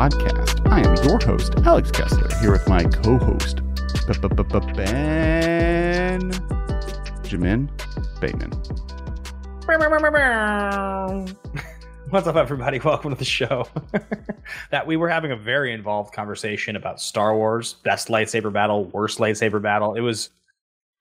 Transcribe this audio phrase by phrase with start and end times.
[0.00, 0.64] Podcast.
[0.72, 3.56] I am your host, Alex Kessler, here with my co host,
[4.74, 6.30] Ben
[7.20, 7.68] Jamin
[8.18, 8.50] Bateman.
[12.08, 12.78] What's up, everybody?
[12.78, 13.68] Welcome to the show.
[14.70, 19.18] that we were having a very involved conversation about Star Wars, best lightsaber battle, worst
[19.18, 19.96] lightsaber battle.
[19.96, 20.30] It was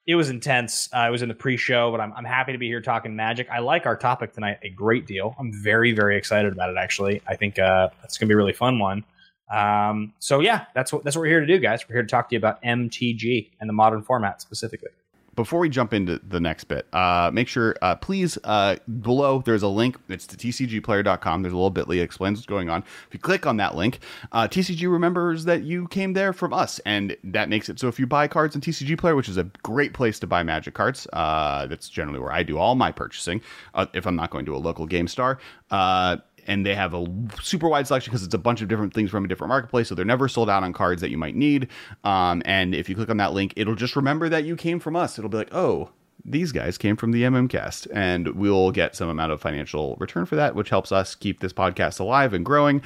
[0.08, 0.89] it was intense.
[0.94, 3.48] Uh, I was in the pre-show, but I'm, I'm happy to be here talking magic.
[3.52, 5.35] I like our topic tonight a great deal.
[5.39, 6.77] I'm very very excited about it.
[6.77, 9.03] Actually, I think uh, it's going to be a really fun one.
[9.52, 11.88] Um, so yeah, that's what that's what we're here to do, guys.
[11.88, 14.89] We're here to talk to you about MTG and the modern format specifically
[15.39, 19.63] before we jump into the next bit, uh, make sure, uh, please, uh, below there's
[19.63, 19.97] a link.
[20.09, 21.43] It's to tcgplayer.com.
[21.43, 22.84] There's a little bit.ly explains what's going on.
[23.07, 23.99] If you click on that link,
[24.33, 27.97] uh, TCG remembers that you came there from us, and that makes it so if
[27.97, 31.08] you buy cards in TCG Player, which is a great place to buy Magic cards,
[31.13, 33.41] uh, that's generally where I do all my purchasing.
[33.73, 35.39] Uh, if I'm not going to a local Game Star,
[36.50, 37.05] and they have a
[37.42, 39.88] super wide selection because it's a bunch of different things from a different marketplace.
[39.88, 41.67] So they're never sold out on cards that you might need.
[42.03, 44.95] Um, and if you click on that link, it'll just remember that you came from
[44.95, 45.19] us.
[45.19, 45.91] It'll be like, oh,
[46.25, 50.36] these guys came from the MMcast, and we'll get some amount of financial return for
[50.36, 52.81] that, which helps us keep this podcast alive and growing.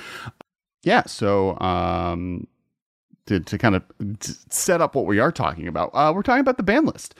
[0.83, 2.45] Yeah, so um,
[3.27, 3.83] to, to kind of
[4.49, 7.15] set up what we are talking about, uh, we're talking about the ban list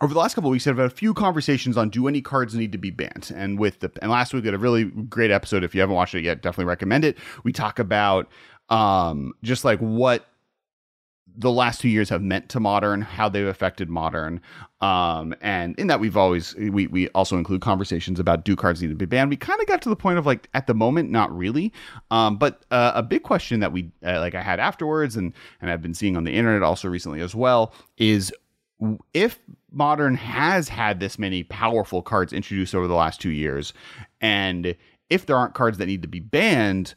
[0.00, 2.54] over the last couple of weeks, I've had a few conversations on do any cards
[2.54, 3.30] need to be banned.
[3.34, 5.62] And with the and last week we had a really great episode.
[5.62, 7.18] If you haven't watched it yet, definitely recommend it.
[7.44, 8.28] We talk about
[8.70, 10.26] um, just like what
[11.36, 14.40] the last two years have meant to modern, how they've affected modern,
[14.80, 18.88] um, and in that we've always we we also include conversations about do cards need
[18.88, 19.30] to be banned.
[19.30, 21.72] We kind of got to the point of like at the moment, not really,
[22.10, 25.70] um, but uh, a big question that we uh, like I had afterwards, and and
[25.70, 28.32] I've been seeing on the internet also recently as well is
[29.12, 29.38] if
[29.72, 33.72] modern has had this many powerful cards introduced over the last two years,
[34.20, 34.74] and
[35.08, 36.94] if there aren't cards that need to be banned,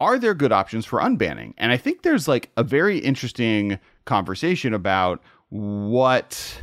[0.00, 1.52] are there good options for unbanning?
[1.58, 6.62] And I think there's like a very interesting conversation about what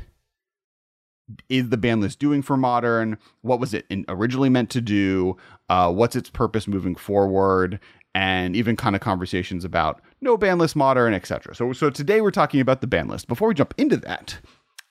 [1.49, 3.17] is the ban list doing for modern?
[3.41, 5.37] What was it originally meant to do?
[5.69, 7.79] Uh, what's its purpose moving forward?
[8.15, 11.53] And even kind of conversations about no ban list modern, etc.
[11.53, 13.27] So, so today we're talking about the ban list.
[13.27, 14.39] Before we jump into that,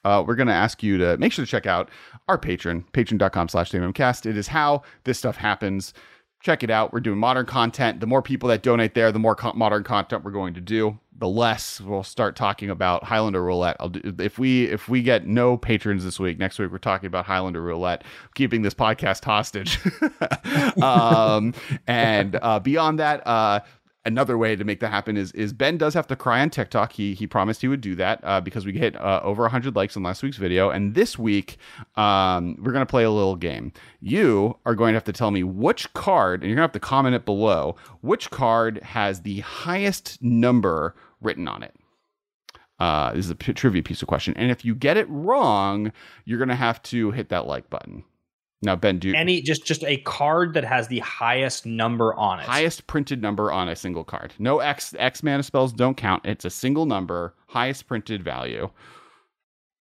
[0.06, 1.90] uh, we're going to ask you to make sure to check out
[2.28, 4.24] our patron, patreon.com slash cast.
[4.24, 5.92] It is how this stuff happens.
[6.40, 6.92] Check it out.
[6.92, 7.98] We're doing modern content.
[7.98, 10.96] The more people that donate there, the more co- modern content we're going to do.
[11.18, 13.78] The less we'll start talking about Highlander Roulette.
[13.90, 17.24] Do, if we if we get no patrons this week, next week we're talking about
[17.24, 19.80] Highlander Roulette, keeping this podcast hostage.
[20.82, 21.52] um,
[21.88, 23.60] and uh, beyond that, uh,
[24.06, 26.92] another way to make that happen is is Ben does have to cry on TikTok.
[26.92, 29.96] He he promised he would do that uh, because we hit uh, over 100 likes
[29.96, 31.58] on last week's video, and this week
[31.96, 33.72] um, we're gonna play a little game.
[34.00, 36.80] You are going to have to tell me which card, and you're gonna have to
[36.80, 37.76] comment it below.
[38.00, 41.74] Which card has the highest number written on it?
[42.78, 45.92] Uh, this is a p- trivia piece of question, and if you get it wrong,
[46.24, 48.04] you're gonna have to hit that like button.
[48.62, 52.46] Now, Ben, do any just just a card that has the highest number on it,
[52.46, 54.32] highest printed number on a single card.
[54.38, 56.24] No X X mana spells don't count.
[56.24, 58.70] It's a single number, highest printed value.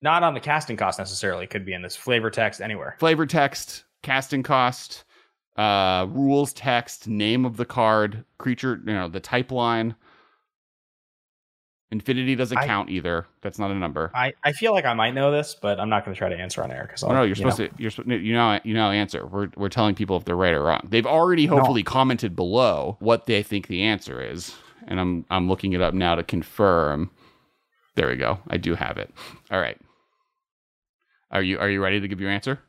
[0.02, 1.48] Not on the casting cost necessarily.
[1.48, 2.96] Could be in this flavor text anywhere.
[3.00, 5.06] Flavor text, casting cost,
[5.56, 9.96] uh, rules text, name of the card, creature, you know, the type line.
[11.92, 13.28] Infinity doesn't I, count either.
[13.42, 14.12] That's not a number.
[14.16, 16.36] I, I feel like I might know this, but I'm not going to try to
[16.36, 17.68] answer on air because oh, no, you're supposed know.
[17.68, 17.74] to.
[17.78, 19.26] You're you know you know answer.
[19.28, 20.82] We're we're telling people if they're right or wrong.
[20.90, 21.92] They've already hopefully no.
[21.92, 24.56] commented below what they think the answer is,
[24.88, 27.12] and I'm I'm looking it up now to confirm.
[27.94, 28.40] There we go.
[28.50, 29.14] I do have it.
[29.52, 29.78] All right.
[31.30, 32.60] Are you are you ready to give your answer?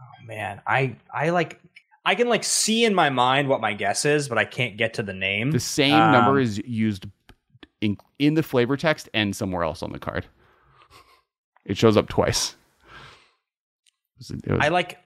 [0.00, 1.60] Oh man, I I like
[2.04, 4.94] I can like see in my mind what my guess is, but I can't get
[4.94, 5.52] to the name.
[5.52, 7.06] The same um, number is used
[7.86, 10.26] in in the flavor text and somewhere else on the card.
[11.64, 12.54] It shows up twice.
[12.84, 14.98] It was, it was, I like.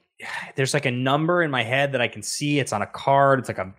[0.54, 2.58] There's like a number in my head that I can see.
[2.58, 3.38] It's on a card.
[3.38, 3.72] It's like a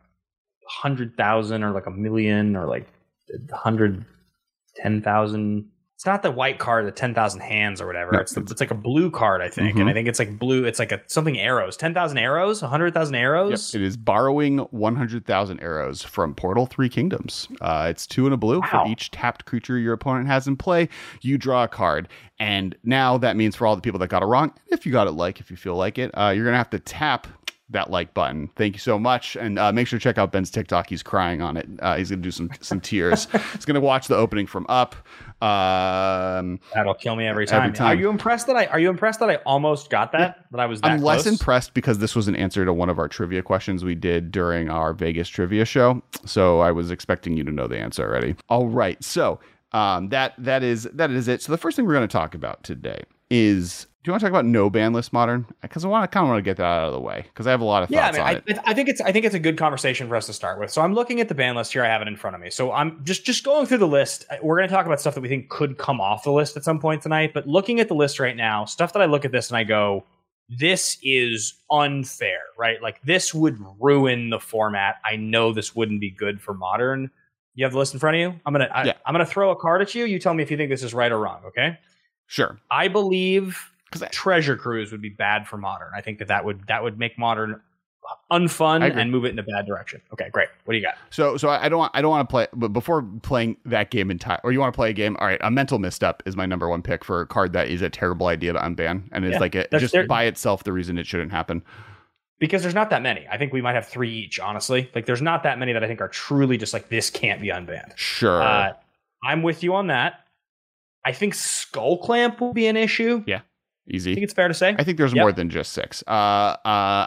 [0.68, 2.88] hundred thousand or like a million or like
[3.51, 4.06] hundred
[4.75, 5.69] ten thousand
[6.01, 8.13] it's not the white card, the ten thousand hands or whatever.
[8.13, 9.81] No, it's, the, it's like a blue card, I think, mm-hmm.
[9.81, 10.63] and I think it's like blue.
[10.63, 13.71] It's like a something arrows, ten thousand arrows, hundred thousand arrows.
[13.71, 13.80] Yep.
[13.80, 17.48] It is borrowing one hundred thousand arrows from Portal Three Kingdoms.
[17.62, 18.68] Uh, it's two in a blue wow.
[18.83, 20.89] for each tapped creature your opponent has in play.
[21.21, 22.07] You draw a card,
[22.39, 25.06] and now that means for all the people that got it wrong, if you got
[25.06, 27.27] it like, if you feel like it, uh, you're gonna have to tap
[27.71, 28.50] that like button.
[28.56, 30.89] Thank you so much, and uh, make sure to check out Ben's TikTok.
[30.89, 31.68] He's crying on it.
[31.80, 33.27] Uh, he's gonna do some some tears.
[33.54, 34.95] he's gonna watch the opening from Up.
[35.42, 37.64] Um, That'll kill me every time.
[37.64, 37.98] Every time.
[37.98, 40.46] Are you impressed that I are you impressed that I almost got that?
[40.52, 41.34] That I was that I'm less close?
[41.34, 44.70] impressed because this was an answer to one of our trivia questions we did during
[44.70, 46.02] our Vegas trivia show.
[46.26, 48.36] So I was expecting you to know the answer already.
[48.50, 49.40] All right, so
[49.72, 51.42] um, that that is that is it.
[51.42, 53.02] So the first thing we're going to talk about today
[53.32, 55.45] is do you want to talk about no ban list modern?
[55.62, 57.45] Because I want to kind of want to get that out of the way because
[57.45, 58.71] I have a lot of Yeah, I thoughts mean, on I.
[58.71, 60.71] I think it's I think it's a good conversation for us to start with.
[60.71, 61.83] So I'm looking at the ban list here.
[61.83, 62.50] I have it in front of me.
[62.50, 64.25] So I'm just just going through the list.
[64.42, 66.63] We're going to talk about stuff that we think could come off the list at
[66.63, 67.31] some point tonight.
[67.33, 69.63] But looking at the list right now, stuff that I look at this and I
[69.63, 70.04] go,
[70.50, 72.81] this is unfair, right?
[72.81, 74.95] Like this would ruin the format.
[75.06, 77.12] I know this wouldn't be good for modern.
[77.54, 78.39] You have the list in front of you.
[78.45, 78.94] I'm gonna I, Yeah.
[79.06, 80.06] I'm gonna throw a card at you.
[80.06, 81.42] You tell me if you think this is right or wrong.
[81.45, 81.77] Okay.
[82.27, 85.90] Sure, I believe 'Cause I- Treasure Cruise would be bad for modern.
[85.96, 87.62] I think that that would that would make modern
[88.32, 90.02] unfun and move it in a bad direction.
[90.14, 90.50] Okay, great.
[90.66, 90.96] What do you got?
[91.12, 94.10] So so I don't want I don't want to play but before playing that game
[94.12, 96.46] entire or you want to play a game all right a mental misstep is my
[96.46, 99.34] number one pick for a card that is a terrible idea to unban and it's
[99.34, 101.64] Yeah, like a, that's- just there- by itself the reason it shouldn't happen.
[102.40, 103.28] Because there's not that many.
[103.32, 104.40] I think we might have three each.
[104.40, 107.40] Honestly, like there's not that many that I think are truly just like this can't
[107.40, 107.96] be unbanned.
[107.96, 108.42] Sure.
[108.42, 108.74] Uh,
[109.24, 110.22] I'm with you on that.
[111.06, 113.24] I think Skullclamp will be an issue.
[113.28, 113.42] I
[113.92, 114.12] Easy.
[114.12, 114.76] I think it's fair to say.
[114.80, 115.22] I think there's Yep.
[115.22, 116.04] more than just six.
[116.08, 116.56] Uh, uh,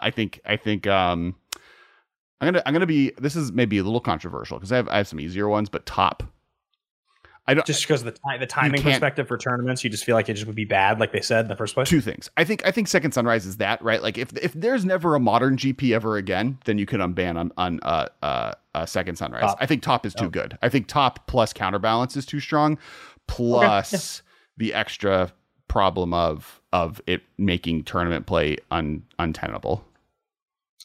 [0.03, 1.35] I think I think um,
[2.41, 3.13] I'm gonna I'm gonna be.
[3.19, 5.87] This is maybe a little controversial because I have I have some easier ones, but
[5.87, 6.23] top.
[7.47, 7.67] I don't.
[7.67, 10.35] just because of the time, the timing perspective for tournaments, you just feel like it
[10.35, 11.89] just would be bad, like they said in the first place.
[11.91, 12.31] two things.
[12.39, 14.03] I think I think Second Sunrise is that right.
[14.03, 17.53] Like if if there's never a modern GP ever again, then you can unban on
[17.59, 19.43] on uh uh, uh Second Sunrise.
[19.43, 19.59] Top.
[19.61, 20.31] I think top is too Oh.
[20.31, 20.57] good.
[20.63, 22.79] I think top plus counterbalance is too strong,
[23.27, 24.23] plus
[24.57, 25.31] the extra
[25.69, 29.85] problem of of it making tournament play un untenable.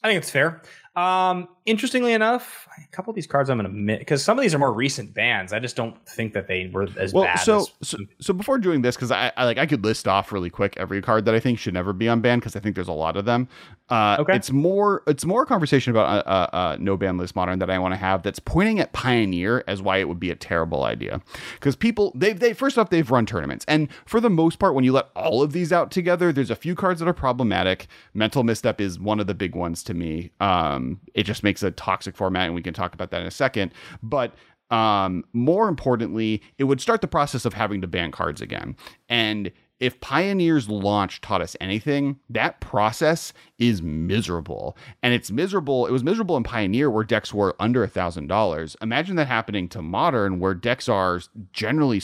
[0.04, 0.62] I think it's fair.
[0.96, 4.42] Um, interestingly enough, a couple of these cards I'm going to admit because some of
[4.42, 5.54] these are more recent bans.
[5.54, 7.40] I just don't think that they were as well, bad.
[7.40, 10.32] so, as, so so before doing this, because I, I like I could list off
[10.32, 12.88] really quick every card that I think should never be unbanned because I think there's
[12.88, 13.48] a lot of them.
[13.90, 14.36] Uh, Okay.
[14.36, 17.70] It's more it's more a conversation about uh, uh, uh, no ban list modern that
[17.70, 20.84] I want to have that's pointing at Pioneer as why it would be a terrible
[20.84, 21.22] idea
[21.54, 24.84] because people they they first off they've run tournaments and for the most part when
[24.84, 27.88] you let all of these out together, there's a few cards that are problematic.
[28.14, 30.32] Mental misstep is one of the big ones to me.
[30.40, 33.32] Um, it just makes a toxic format, and we can talk about that in a
[33.32, 33.72] second,
[34.02, 34.34] but
[34.72, 38.76] um, more importantly, it would start the process of having to ban cards again.
[39.08, 44.78] And if Pioneer's launch taught us anything, that process is miserable.
[45.02, 45.88] And it's miserable.
[45.88, 48.76] It was miserable in Pioneer where decks were under a thousand dollars.
[48.82, 51.22] Imagine that happening to Modern where decks are
[51.54, 52.02] generally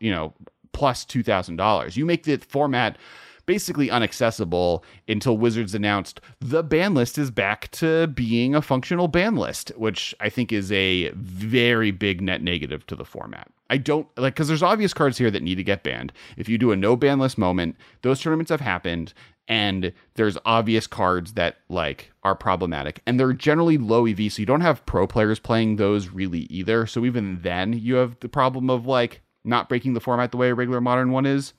[0.00, 0.34] you know
[0.72, 1.96] plus two thousand dollars.
[1.96, 2.96] You make the format
[3.46, 9.36] basically unaccessible until Wizards announced the ban list is back to being a functional ban
[9.36, 13.50] list, which I think is a very big net negative to the format.
[13.70, 16.12] I don't like because there's obvious cards here that need to get banned.
[16.36, 19.14] If you do a no ban list moment, those tournaments have happened
[19.48, 24.46] and there's obvious cards that like are problematic and they're generally low EV so you
[24.46, 26.86] don't have pro players playing those really either.
[26.86, 30.50] So even then you have the problem of like not breaking the format the way
[30.50, 31.52] a regular modern one is.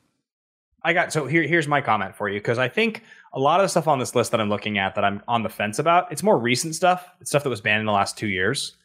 [0.86, 1.42] I got so here.
[1.42, 3.02] Here's my comment for you because I think
[3.34, 5.42] a lot of the stuff on this list that I'm looking at that I'm on
[5.42, 6.12] the fence about.
[6.12, 7.10] It's more recent stuff.
[7.20, 8.78] It's stuff that was banned in the last two years.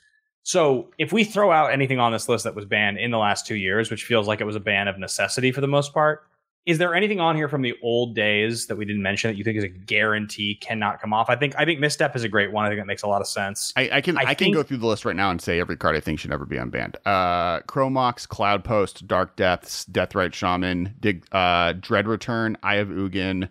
[0.43, 3.47] So if we throw out anything on this list that was banned in the last
[3.47, 6.23] two years, which feels like it was a ban of necessity for the most part,
[6.67, 9.45] is there anything on here from the old days that we didn't mention that you
[9.45, 11.31] think is a guarantee cannot come off?
[11.31, 12.67] I think I think misstep is a great one.
[12.67, 13.73] I think that makes a lot of sense.
[13.77, 15.77] I, I can I I, can go through the list right now and say every
[15.77, 16.97] card I think should never be unbanned.
[17.07, 22.89] Uh, Chrome Mox, Cloud Post, Dark Depths, Deathrite Shaman, Dig, uh, Dread Return, Eye of
[22.89, 23.49] Ugin,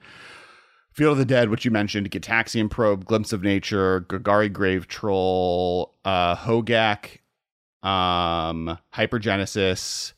[0.92, 6.36] Field of the Dead, which you mentioned, Gitaxian Probe, Glimpse of Nature, Golgari Grave-Troll, uh,
[6.36, 7.20] Hogaak,
[7.82, 10.14] um, Hypergenesis,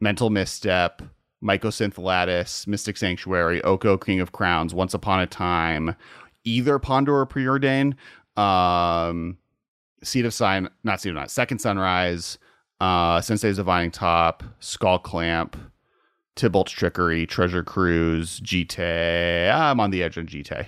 [0.00, 1.00] Mental Misstep,
[1.44, 5.94] Mycosynth Lattice, Mystic Sanctuary, Oko King of Crowns, Once Upon a Time,
[6.44, 7.94] either Ponder or Preordain,
[8.36, 9.36] um,
[10.02, 12.38] Seed of Sign, not Seed of Not, Second Sunrise,
[12.80, 15.56] uh, Sensei's Divining Top, Skull Clamp,
[16.36, 19.52] Tibalt's Trickery, Treasure Cruise, GT.
[19.52, 20.66] I'm on the edge on GT.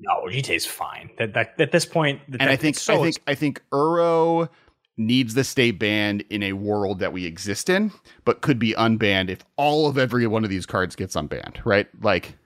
[0.00, 1.10] No, GTA's fine.
[1.18, 4.48] That, that at this point, that, and I think so I think I think Uro
[4.96, 7.90] needs to stay banned in a world that we exist in,
[8.24, 11.88] but could be unbanned if all of every one of these cards gets unbanned, right?
[12.02, 12.36] Like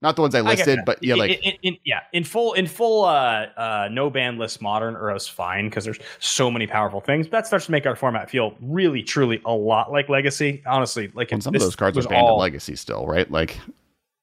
[0.00, 0.86] not the ones I I listed, that.
[0.86, 4.60] but yeah, like in, in- yeah, in full in full uh uh no ban list
[4.60, 7.28] modern Uro's fine because there's so many powerful things.
[7.28, 10.62] That starts to make our format feel really truly a lot like Legacy.
[10.66, 13.30] Honestly, like and some of those cards are banned all- in Legacy still, right?
[13.30, 13.58] Like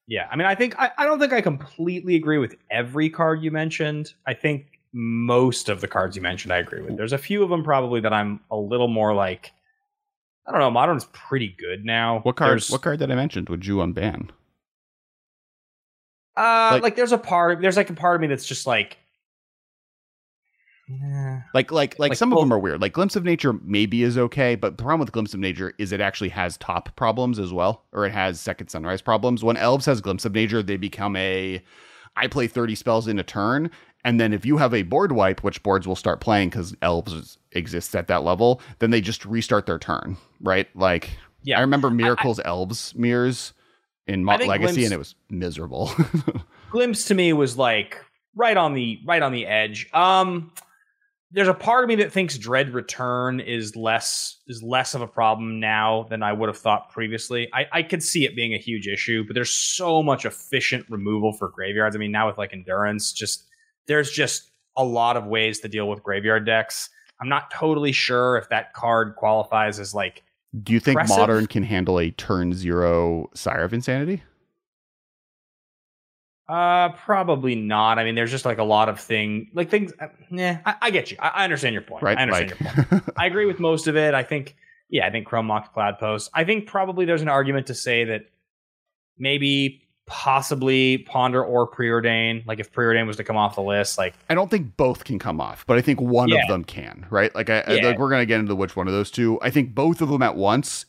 [0.06, 3.42] Yeah, I mean, I think I, I don't think I completely agree with every card
[3.42, 4.14] you mentioned.
[4.26, 6.96] I think most of the cards you mentioned I agree with.
[6.96, 9.52] There's a few of them probably that I'm a little more like.
[10.46, 10.70] I don't know.
[10.70, 12.18] Modern's pretty good now.
[12.20, 12.50] What card?
[12.50, 14.30] There's, what card that I mentioned would you unban?
[16.36, 17.60] Uh, like, like, there's a part.
[17.60, 18.98] There's like a part of me that's just like,
[21.54, 22.80] like, like, like, like some well, of them are weird.
[22.80, 25.92] Like Glimpse of Nature maybe is okay, but the problem with Glimpse of Nature is
[25.92, 29.44] it actually has top problems as well, or it has Second Sunrise problems.
[29.44, 31.62] When Elves has Glimpse of Nature, they become a
[32.16, 33.70] I play 30 spells in a turn,
[34.04, 37.38] and then if you have a board wipe, which boards will start playing because Elves
[37.52, 40.68] exists at that level, then they just restart their turn, right?
[40.74, 41.10] Like,
[41.42, 43.52] yeah, I remember Miracles I, I, Elves mirrors
[44.06, 45.90] in Mo- Legacy, Glimpse, and it was miserable.
[46.70, 48.04] Glimpse to me was like
[48.34, 49.88] right on the right on the edge.
[49.92, 50.52] Um,
[51.30, 55.06] there's a part of me that thinks Dread Return is less is less of a
[55.06, 57.48] problem now than I would have thought previously.
[57.54, 61.32] I, I could see it being a huge issue, but there's so much efficient removal
[61.32, 61.96] for graveyards.
[61.96, 63.44] I mean, now with like endurance, just
[63.92, 66.88] there's just a lot of ways to deal with graveyard decks.
[67.20, 70.22] I'm not totally sure if that card qualifies as like.
[70.62, 71.18] Do you think aggressive.
[71.18, 74.22] modern can handle a turn zero Sire of Insanity?
[76.48, 77.98] Uh, probably not.
[77.98, 79.92] I mean, there's just like a lot of thing, like things.
[80.00, 81.16] Uh, yeah, I, I, get you.
[81.20, 82.02] I, I, understand your point.
[82.02, 82.76] Right, I understand like.
[82.76, 83.04] your point.
[83.16, 84.14] I agree with most of it.
[84.14, 84.56] I think,
[84.90, 86.30] yeah, I think Chrome Mox Cloud Post.
[86.34, 88.22] I think probably there's an argument to say that
[89.16, 94.12] maybe possibly ponder or preordain like if preordain was to come off the list like
[94.28, 96.42] i don't think both can come off but i think one yeah.
[96.42, 97.80] of them can right like i, yeah.
[97.82, 100.10] I like we're gonna get into which one of those two i think both of
[100.10, 100.84] them at once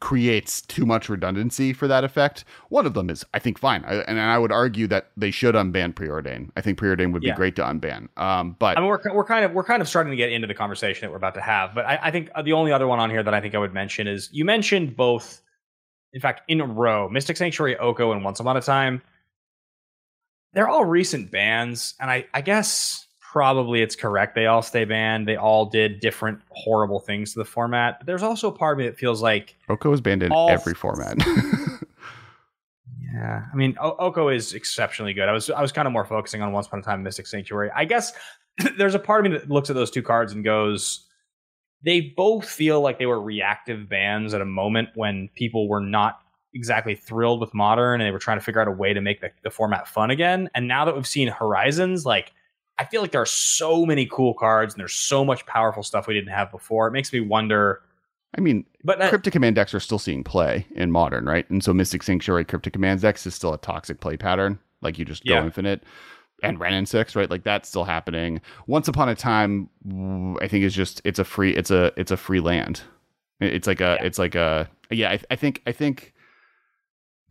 [0.00, 2.44] creates too much redundancy for that effect.
[2.68, 5.54] One of them is, I think, fine, I, and I would argue that they should
[5.54, 6.50] unban preordain.
[6.56, 7.34] I think preordain would be yeah.
[7.34, 8.08] great to unban.
[8.18, 10.46] Um, but I mean, we're, we're kind of we're kind of starting to get into
[10.46, 11.74] the conversation that we're about to have.
[11.74, 13.72] But I, I think the only other one on here that I think I would
[13.72, 15.40] mention is you mentioned both.
[16.12, 19.02] In fact, in a row, Mystic Sanctuary, Oko, and Once Upon a Time.
[20.52, 24.34] They're all recent bans, and I, I guess probably it's correct.
[24.34, 25.26] They all stay banned.
[25.26, 27.98] They all did different horrible things to the format.
[27.98, 30.74] But there's also a part of me that feels like Oko is banned in every
[30.74, 31.16] format.
[33.14, 35.30] yeah, I mean o- Oko is exceptionally good.
[35.30, 37.70] I was I was kind of more focusing on Once Upon a Time Mystic Sanctuary.
[37.74, 38.12] I guess
[38.76, 41.06] there's a part of me that looks at those two cards and goes,
[41.84, 46.20] they both feel like they were reactive bans at a moment when people were not
[46.54, 49.20] exactly thrilled with modern and they were trying to figure out a way to make
[49.20, 50.48] the, the format fun again.
[50.54, 52.32] And now that we've seen Horizons, like
[52.78, 56.06] I feel like there are so many cool cards and there's so much powerful stuff
[56.06, 56.86] we didn't have before.
[56.88, 57.82] It makes me wonder.
[58.36, 61.48] I mean, but Cryptic Command decks are still seeing play in modern, right?
[61.50, 64.58] And so Mystic Sanctuary Cryptic Command decks is still a toxic play pattern.
[64.80, 65.44] Like you just go yeah.
[65.44, 65.84] infinite.
[66.42, 67.30] And Wrenn and Six, right?
[67.30, 68.40] Like that's still happening.
[68.66, 69.68] Once upon a time,
[70.40, 72.82] I think is just it's a free it's a it's a free land.
[73.40, 74.06] It's like a yeah.
[74.06, 75.10] it's like a yeah.
[75.10, 76.12] I, I think I think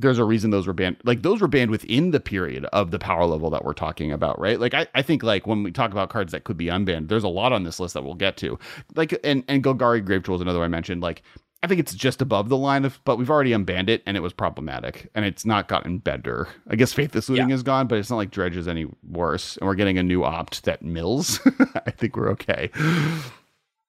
[0.01, 0.98] there's a reason those were banned.
[1.03, 4.39] Like those were banned within the period of the power level that we're talking about,
[4.39, 4.60] right?
[4.60, 7.24] Like I, I think like when we talk about cards that could be unbanned, there's
[7.24, 8.58] a lot on this list that we'll get to.
[8.96, 11.01] Like and and Golgari Grave is another one I mentioned.
[11.01, 11.22] Like
[11.63, 14.22] I think it's just above the line of, but we've already unbanned it and it
[14.22, 16.48] was problematic and it's not gotten better.
[16.68, 17.56] I guess Faithless Looting yeah.
[17.56, 19.58] is gone, but it's not like Dredge is any worse.
[19.58, 21.39] And we're getting a new opt that mills.
[21.86, 22.72] I think we're okay.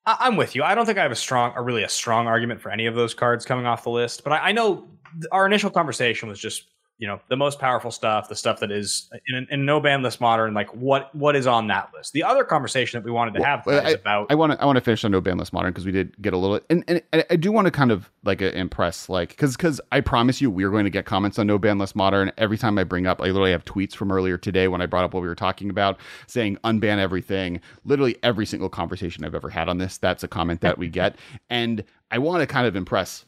[0.05, 0.63] I'm with you.
[0.63, 2.95] I don't think I have a strong, or really a strong argument for any of
[2.95, 4.89] those cards coming off the list, but I, I know
[5.31, 6.67] our initial conversation was just
[6.99, 10.21] you know the most powerful stuff the stuff that is in, in no ban list
[10.21, 12.13] modern like what what is on that list?
[12.13, 14.65] The other conversation that we wanted to well, have I, about i want to i
[14.65, 16.85] want to finish on no ban list modern because we did get a little and,
[16.87, 20.01] and, and i do want to kind of like uh, impress like because because i
[20.01, 22.85] promise you we're going to get comments on no ban list modern every time i
[22.85, 25.29] bring up i literally have tweets from earlier today when i brought up what we
[25.29, 27.61] were talking about saying unban everything.
[27.85, 31.17] Literally every single conversation i've ever had on this that's a comment that we get.
[31.51, 33.25] And i want to kind of impress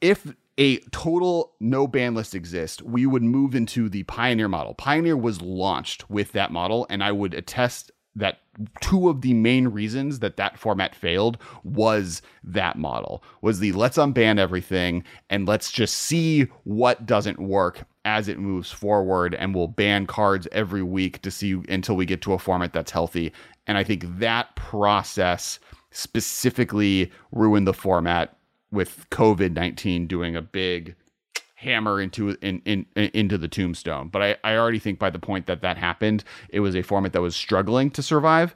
[0.00, 0.26] if
[0.58, 4.74] a total no ban list exists, we would move into the Pioneer model.
[4.74, 8.38] Pioneer was launched with that model, and I would attest that
[8.80, 13.96] two of the main reasons that that format failed was that model was the let's
[13.96, 19.68] unban everything and let's just see what doesn't work as it moves forward and we'll
[19.68, 23.32] ban cards every week to see until we get to a format that's healthy
[23.68, 25.60] and i think that process
[25.92, 28.36] specifically ruined the format
[28.72, 30.94] with COVID nineteen doing a big
[31.54, 34.08] hammer into in, in, in, into the tombstone.
[34.08, 37.12] But I, I already think by the point that that happened, it was a format
[37.12, 38.54] that was struggling to survive,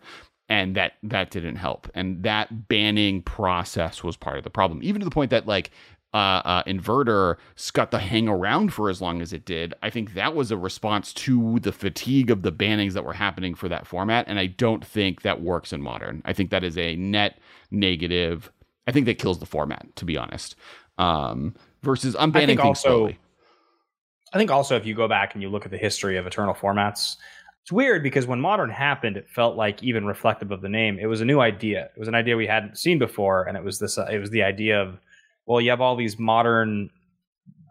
[0.49, 1.91] and that that didn't help.
[1.95, 5.71] And that banning process was part of the problem, even to the point that like.
[6.15, 7.39] Uh, uh, inverter
[7.73, 9.75] got to hang around for as long as it did.
[9.83, 13.57] I think that was a response to the fatigue of the bannings that were happening
[13.57, 16.23] for that format, and I don't think that works in modern.
[16.25, 17.41] I think that is a net
[17.73, 18.49] negative
[18.87, 20.57] I think that kills the format, to be honest.
[20.99, 23.19] Um, versus I'm banning things also, slowly.
[24.33, 26.55] I think also if you go back and you look at the history of Eternal
[26.55, 27.17] formats,
[27.63, 30.99] it's weird because when modern happened, it felt like even reflective of the name.
[30.99, 31.89] It was a new idea.
[31.97, 33.97] It was an idea we hadn't seen before, and it was this.
[33.97, 34.99] Uh, it was the idea of,
[35.47, 36.91] well, you have all these modern,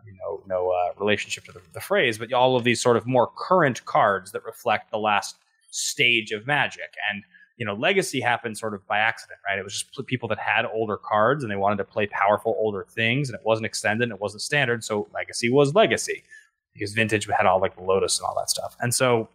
[0.05, 3.05] you know, no uh, relationship to the, the phrase, but all of these sort of
[3.05, 5.35] more current cards that reflect the last
[5.69, 7.23] stage of Magic, and
[7.57, 9.59] you know, Legacy happened sort of by accident, right?
[9.59, 12.85] It was just people that had older cards and they wanted to play powerful older
[12.89, 16.23] things, and it wasn't extended, and it wasn't standard, so Legacy was Legacy
[16.73, 19.29] because Vintage had all like the Lotus and all that stuff, and so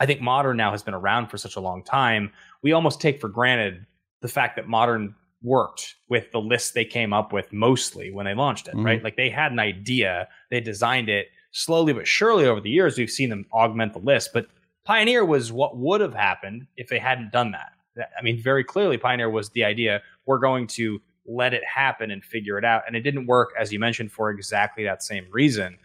[0.00, 2.32] I think modern now has been around for such a long time.
[2.62, 3.84] We almost take for granted
[4.20, 8.34] the fact that modern worked with the list they came up with mostly when they
[8.34, 8.86] launched it, mm-hmm.
[8.86, 9.02] right?
[9.02, 12.98] Like they had an idea, they designed it slowly but surely over the years.
[12.98, 14.46] We've seen them augment the list, but
[14.88, 17.72] Pioneer was what would have happened if they hadn't done that.
[18.18, 20.02] I mean, very clearly, Pioneer was the idea.
[20.26, 22.82] We're going to let it happen and figure it out.
[22.86, 25.78] And it didn't work, as you mentioned, for exactly that same reason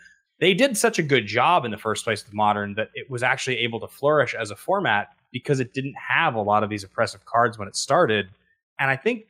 [0.44, 3.24] they did such a good job in the first place with modern that it was
[3.24, 6.84] actually able to flourish as a format because it didn't have a lot of these
[6.84, 8.28] oppressive cards when it started
[8.78, 9.26] and i think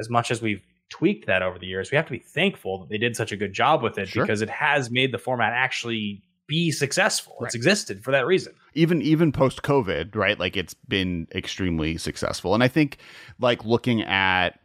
[0.00, 2.88] as much as we've tweaked that over the years we have to be thankful that
[2.88, 4.24] they did such a good job with it sure.
[4.24, 7.46] because it has made the format actually be successful right.
[7.46, 12.54] it's existed for that reason even even post covid right like it's been extremely successful
[12.54, 12.98] and i think
[13.38, 14.58] like looking at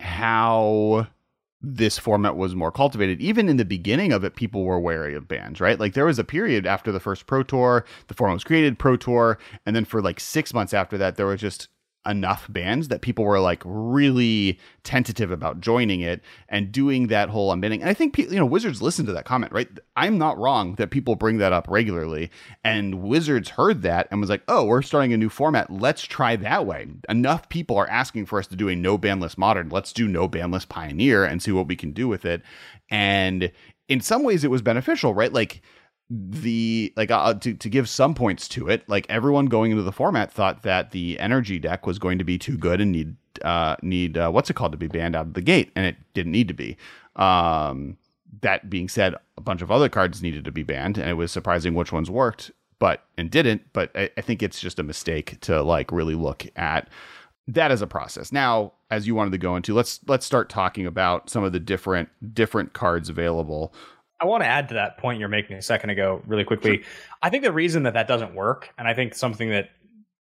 [0.00, 1.06] how
[1.62, 3.20] this format was more cultivated.
[3.20, 5.78] Even in the beginning of it, people were wary of bans, right?
[5.78, 8.96] Like there was a period after the first Pro Tour, the format was created, Pro
[8.96, 11.68] Tour, and then for like six months after that, there was just
[12.06, 17.52] enough bands that people were like really tentative about joining it and doing that whole
[17.52, 17.80] unbinding.
[17.80, 19.68] And I think you know Wizards listened to that comment, right?
[19.96, 22.30] I'm not wrong that people bring that up regularly,
[22.64, 25.70] and Wizards heard that and was like, "Oh, we're starting a new format.
[25.70, 29.20] Let's try that way." Enough people are asking for us to do a no ban
[29.20, 29.68] list modern.
[29.68, 32.42] Let's do no ban list pioneer and see what we can do with it.
[32.90, 33.52] And
[33.88, 35.32] in some ways, it was beneficial, right?
[35.32, 35.62] Like
[36.14, 39.92] the like uh, to to give some points to it, like everyone going into the
[39.92, 43.76] format thought that the energy deck was going to be too good and need uh
[43.82, 46.32] need uh, what's it called to be banned out of the gate, and it didn't
[46.32, 46.76] need to be.
[47.16, 47.96] Um,
[48.42, 51.32] that being said, a bunch of other cards needed to be banned, and it was
[51.32, 53.72] surprising which ones worked, but and didn't.
[53.72, 56.90] But I, I think it's just a mistake to like really look at
[57.48, 58.32] that as a process.
[58.32, 61.60] Now, as you wanted to go into, let's let's start talking about some of the
[61.60, 63.72] different different cards available.
[64.22, 66.76] I want to add to that point you're making a second ago, really quickly.
[66.76, 66.86] Sure.
[67.22, 69.70] I think the reason that that doesn't work, and I think something that,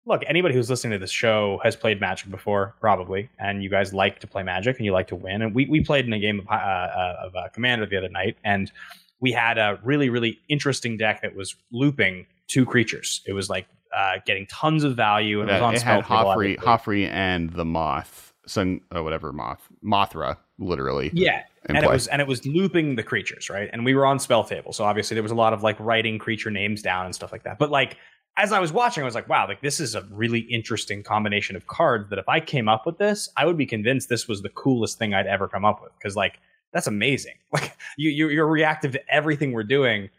[0.06, 3.94] look, anybody who's listening to this show has played Magic before, probably, and you guys
[3.94, 5.42] like to play Magic and you like to win.
[5.42, 8.10] And we, we played in a game of, uh, uh, of uh, Commander the other
[8.10, 8.72] night, and
[9.20, 13.22] we had a really, really interesting deck that was looping two creatures.
[13.26, 16.04] It was like uh, getting tons of value, and yeah, it was on it had
[16.04, 21.10] Joffrey, Joffrey and the Moth, Sun, or whatever Moth, Mothra, literally.
[21.14, 23.70] Yeah, and it was and it was looping the creatures, right?
[23.72, 26.20] And we were on spell table, so obviously there was a lot of like writing
[26.20, 27.60] creature names down and stuff like that.
[27.60, 27.98] But like
[28.38, 31.56] as I was watching, I was like, wow, like this is a really interesting combination
[31.56, 34.44] of cards that if I came up with this, I would be convinced this was
[34.44, 35.92] the coolest thing I'd ever come up with.
[36.02, 36.40] Cause like
[36.74, 37.36] that's amazing.
[37.54, 40.10] Like you, you you're reactive to everything we're doing.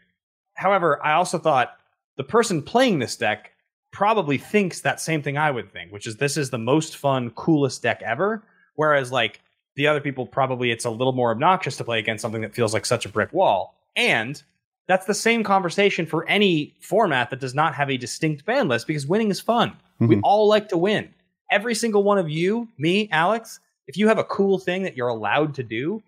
[0.55, 1.77] However, I also thought
[2.17, 3.51] the person playing this deck
[3.91, 7.29] probably thinks that same thing I would think, which is this is the most fun,
[7.31, 8.43] coolest deck ever.
[8.75, 9.41] Whereas like
[9.79, 12.73] the other people probably it's a little more obnoxious to play against something that feels
[12.73, 13.75] like such a brick wall.
[13.95, 14.43] And
[14.89, 18.87] that's the same conversation for any format that does not have a distinct ban list
[18.87, 19.69] because winning is fun.
[19.69, 20.07] Mm-hmm.
[20.07, 21.13] We all like to win.
[21.49, 25.07] Every single one of you, me, Alex, if you have a cool thing that you're
[25.07, 26.03] allowed to do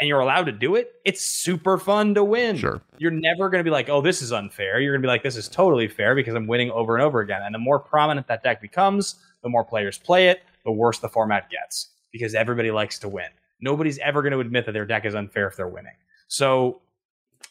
[0.00, 2.56] and you're allowed to do it, it's super fun to win.
[2.56, 2.80] Sure.
[2.98, 4.80] You're never going to be like, oh, this is unfair.
[4.80, 7.20] You're going to be like, this is totally fair because I'm winning over and over
[7.20, 7.42] again.
[7.44, 11.08] And the more prominent that deck becomes, the more players play it, the worse the
[11.08, 13.26] format gets because everybody likes to win.
[13.60, 15.96] Nobody's ever going to admit that their deck is unfair if they're winning.
[16.28, 16.80] So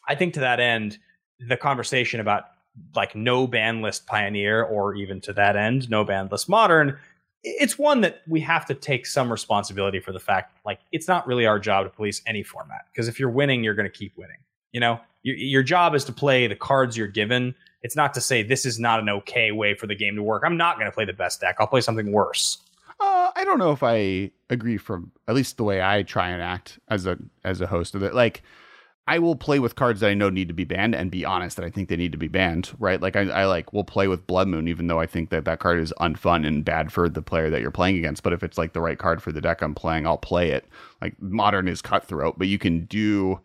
[0.07, 0.99] I think to that end,
[1.49, 2.45] the conversation about
[2.95, 6.97] like no ban list pioneer or even to that end, no ban list modern,
[7.43, 11.27] it's one that we have to take some responsibility for the fact like it's not
[11.27, 14.17] really our job to police any format because if you're winning, you're going to keep
[14.17, 14.37] winning.
[14.71, 17.53] You know, your, your job is to play the cards you're given.
[17.81, 20.43] It's not to say this is not an okay way for the game to work.
[20.45, 21.57] I'm not going to play the best deck.
[21.59, 22.59] I'll play something worse.
[23.35, 26.79] I don't know if I agree from at least the way I try and act
[26.89, 28.13] as a as a host of it.
[28.13, 28.43] Like,
[29.07, 31.57] I will play with cards that I know need to be banned and be honest
[31.57, 32.71] that I think they need to be banned.
[32.79, 33.01] Right?
[33.01, 35.59] Like, I, I like will play with Blood Moon even though I think that that
[35.59, 38.23] card is unfun and bad for the player that you're playing against.
[38.23, 40.65] But if it's like the right card for the deck I'm playing, I'll play it.
[41.01, 43.39] Like Modern is cutthroat, but you can do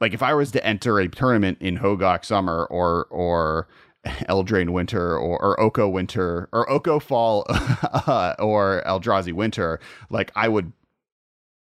[0.00, 3.68] like if I was to enter a tournament in Hogaak Summer or or
[4.28, 10.48] Eldraine Winter or, or Oko Winter or Oko Fall uh, or Eldrazi Winter, like I
[10.48, 10.72] would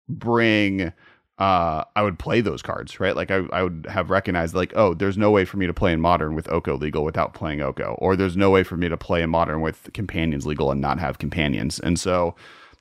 [0.10, 0.94] bring
[1.40, 3.16] uh, I would play those cards, right?
[3.16, 5.94] Like I, I would have recognized like, oh, there's no way for me to play
[5.94, 8.98] in modern with Oko legal without playing Oko, or there's no way for me to
[8.98, 11.80] play in modern with companions legal and not have companions.
[11.80, 12.36] And so,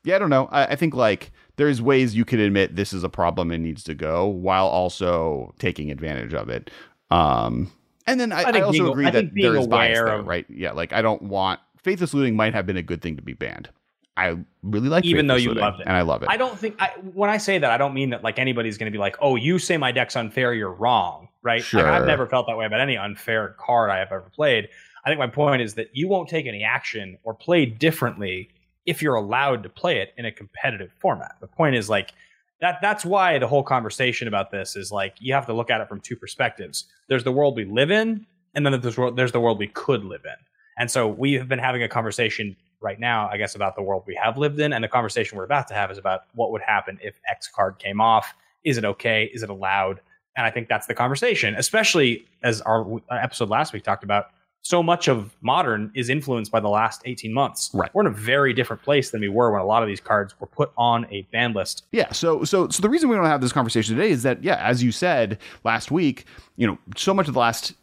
[0.05, 0.49] yeah, I don't know.
[0.51, 3.85] I, I think like there's ways you could admit this is a problem and needs
[3.85, 6.71] to go while also taking advantage of it.
[7.11, 7.71] Um,
[8.07, 10.47] and then I, I, I also being, agree that there is bias there, of, right?
[10.49, 13.33] Yeah, like I don't want faithless looting might have been a good thing to be
[13.33, 13.69] banned.
[14.17, 15.09] I really like it.
[15.09, 16.29] even though you loved it and I love it.
[16.31, 18.91] I don't think I, when I say that I don't mean that like anybody's going
[18.91, 21.63] to be like, oh, you say my deck's unfair, you're wrong, right?
[21.63, 21.83] Sure.
[21.83, 24.69] Like, I've never felt that way about any unfair card I have ever played.
[25.05, 28.49] I think my point is that you won't take any action or play differently
[28.87, 31.37] if you're allowed to play it in a competitive format.
[31.41, 32.13] The point is like
[32.61, 35.81] that that's why the whole conversation about this is like you have to look at
[35.81, 36.85] it from two perspectives.
[37.09, 40.25] There's the world we live in, and then there's, there's the world we could live
[40.25, 40.37] in.
[40.79, 44.05] And so we have been having a conversation right now, I guess, about the world
[44.07, 44.73] we have lived in.
[44.73, 47.79] And the conversation we're about to have is about what would happen if X card
[47.79, 48.35] came off.
[48.65, 49.31] Is it okay?
[49.33, 50.01] Is it allowed?
[50.37, 54.27] And I think that's the conversation, especially as our uh, episode last week talked about.
[54.63, 57.71] So much of modern is influenced by the last 18 months.
[57.73, 57.89] Right.
[57.95, 60.35] We're in a very different place than we were when a lot of these cards
[60.41, 61.85] were put on a ban list.
[61.93, 62.11] Yeah.
[62.13, 64.83] So, so, so the reason we don't have this conversation today is that, yeah, as
[64.83, 66.25] you said last week,
[66.57, 67.75] you know, so much of the last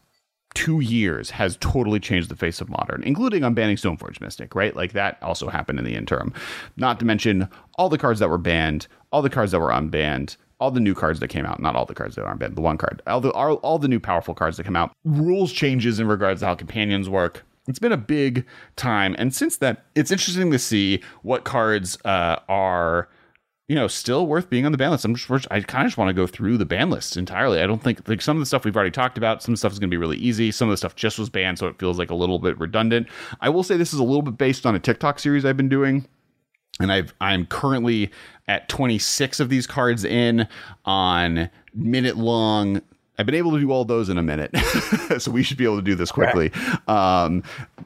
[0.53, 4.75] two years has totally changed the face of modern, including unbanning Stoneforge Mystic, right?
[4.75, 6.33] Like that also happened in the interim.
[6.77, 10.38] Not to mention all the cards that were banned, all the cards that were unbanned,
[10.63, 12.62] all the new cards that came out, not all the cards that aren't banned, the
[12.62, 15.99] one card, all the all, all the new powerful cards that come out, rules changes
[15.99, 17.43] in regards to how companions work.
[17.67, 18.45] It's been a big
[18.78, 23.10] time, and since then, it's interesting to see what cards uh, are
[23.67, 25.04] you know, still worth being on the ban list.
[25.04, 27.62] I'm just, I kind of just want to go through the ban list entirely.
[27.62, 29.80] I don't think like some of the stuff we've already talked about, some stuff is
[29.80, 30.52] going to be really easy.
[30.52, 33.08] Some of the stuff just was banned, so it feels like a little bit redundant.
[33.41, 35.69] I will say this is a little bit based on a TikTok series I've been
[35.69, 36.06] doing.
[36.79, 38.12] And I've I'm currently
[38.47, 40.47] at 26 of these cards in
[40.86, 42.81] on minute long
[43.17, 44.55] I've been able to do all those in a minute,
[45.19, 46.51] so we should be able to do this quickly.
[46.88, 47.43] Um,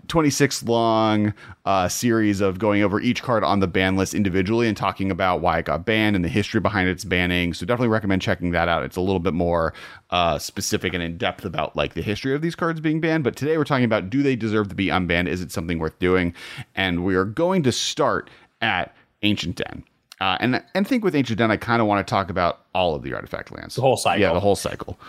[0.07, 1.33] 26 long
[1.65, 5.41] uh, series of going over each card on the ban list individually and talking about
[5.41, 7.53] why it got banned and the history behind its banning.
[7.53, 8.83] So definitely recommend checking that out.
[8.83, 9.73] It's a little bit more
[10.11, 13.25] uh, specific and in depth about like the history of these cards being banned.
[13.25, 15.27] But today we're talking about do they deserve to be unbanned?
[15.27, 16.33] Is it something worth doing?
[16.73, 18.29] And we are going to start
[18.61, 19.83] at Ancient Den.
[20.19, 22.95] Uh, and and think with Ancient Den, I kind of want to talk about all
[22.95, 24.21] of the artifact lands, the whole cycle.
[24.21, 24.99] Yeah, the whole cycle.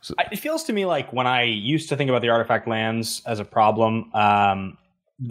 [0.00, 3.22] So, it feels to me like when I used to think about the artifact lands
[3.26, 4.76] as a problem, um,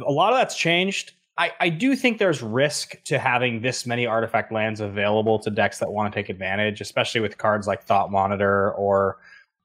[0.05, 1.13] a lot of that's changed.
[1.37, 5.79] I, I do think there's risk to having this many artifact lands available to decks
[5.79, 9.17] that want to take advantage, especially with cards like Thought Monitor or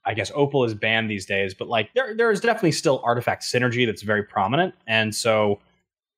[0.05, 3.43] I guess Opal is banned these days, but like there there is definitely still artifact
[3.43, 5.61] synergy that's very prominent, and so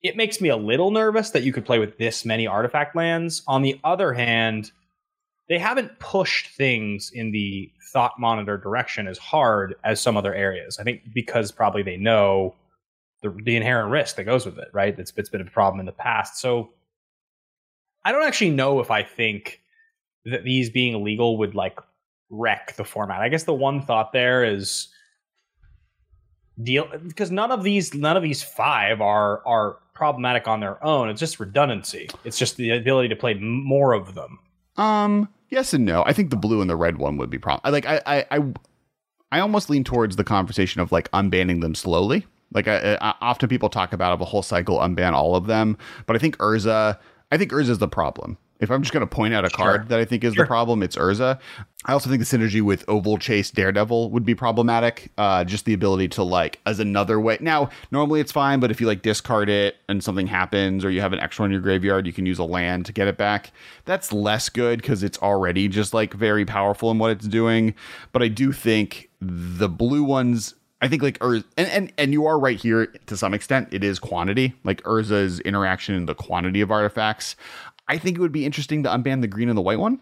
[0.03, 3.43] it makes me a little nervous that you could play with this many artifact lands.
[3.47, 4.73] On the other hand,
[5.49, 10.79] they haven't pushed things in the thought monitor direction as hard as some other areas.
[10.79, 12.55] I think because probably they know
[13.23, 14.97] the, the inherent risk that goes with it, right?
[14.97, 16.39] That's it's been a problem in the past.
[16.41, 16.71] So
[18.05, 19.61] I don't actually know if I think
[20.25, 21.79] that these being illegal would like
[22.31, 23.21] wreck the format.
[23.21, 24.89] I guess the one thought there is
[26.61, 31.09] deal because none of these none of these five are are problematic on their own.
[31.09, 32.09] It's just redundancy.
[32.25, 34.39] It's just the ability to play more of them.
[34.77, 36.03] Um, yes and no.
[36.07, 37.73] I think the blue and the red one would be problem.
[37.73, 38.53] Like I, I, I,
[39.33, 42.27] I almost lean towards the conversation of like unbanning them slowly.
[42.53, 45.79] Like I, I, often people talk about of a whole cycle unban all of them,
[46.07, 46.99] but I think Urza,
[47.31, 48.37] I think Urza is the problem.
[48.63, 49.85] If I'm just going to point out a card sure.
[49.89, 50.45] that I think is sure.
[50.45, 51.41] the problem, it's Urza.
[51.85, 55.11] I also think the synergy with Ovalchase Daredevil would be problematic.
[55.19, 57.39] Uh, just the ability to like as another way.
[57.41, 61.01] Now, normally it's fine, but if you like discard it and something happens, or you
[61.01, 63.51] have an extra in your graveyard, you can use a land to get it back.
[63.85, 67.75] That's less good because it's already just like very powerful in what it's doing.
[68.13, 72.27] But I do think the blue ones I think like Urza, and, and and you
[72.27, 73.69] are right here to some extent.
[73.71, 77.37] It is quantity, like Urza's interaction in the quantity of artifacts.
[77.89, 80.01] I think it would be interesting to unban the green and the white one.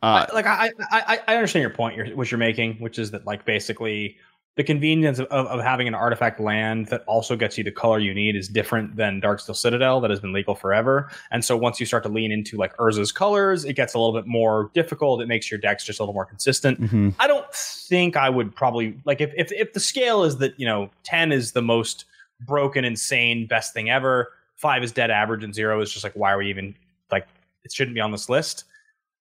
[0.00, 3.26] Uh, like I, I, I understand your point, you're, which you're making, which is that
[3.26, 4.16] like basically
[4.56, 7.98] the convenience of, of, of, having an artifact land that also gets you the color
[7.98, 11.10] you need is different than Darksteel Citadel that has been legal forever.
[11.30, 14.12] And so once you start to lean into like Urza's colors, it gets a little
[14.12, 15.22] bit more difficult.
[15.22, 16.80] It makes your decks just a little more consistent.
[16.80, 17.10] Mm-hmm.
[17.18, 20.66] I don't think I would probably like if, if if the scale is that you
[20.66, 22.04] know ten is the most
[22.40, 26.32] broken, insane, best thing ever five is dead average and zero is just like why
[26.32, 26.74] are we even
[27.10, 27.26] like
[27.64, 28.64] it shouldn't be on this list.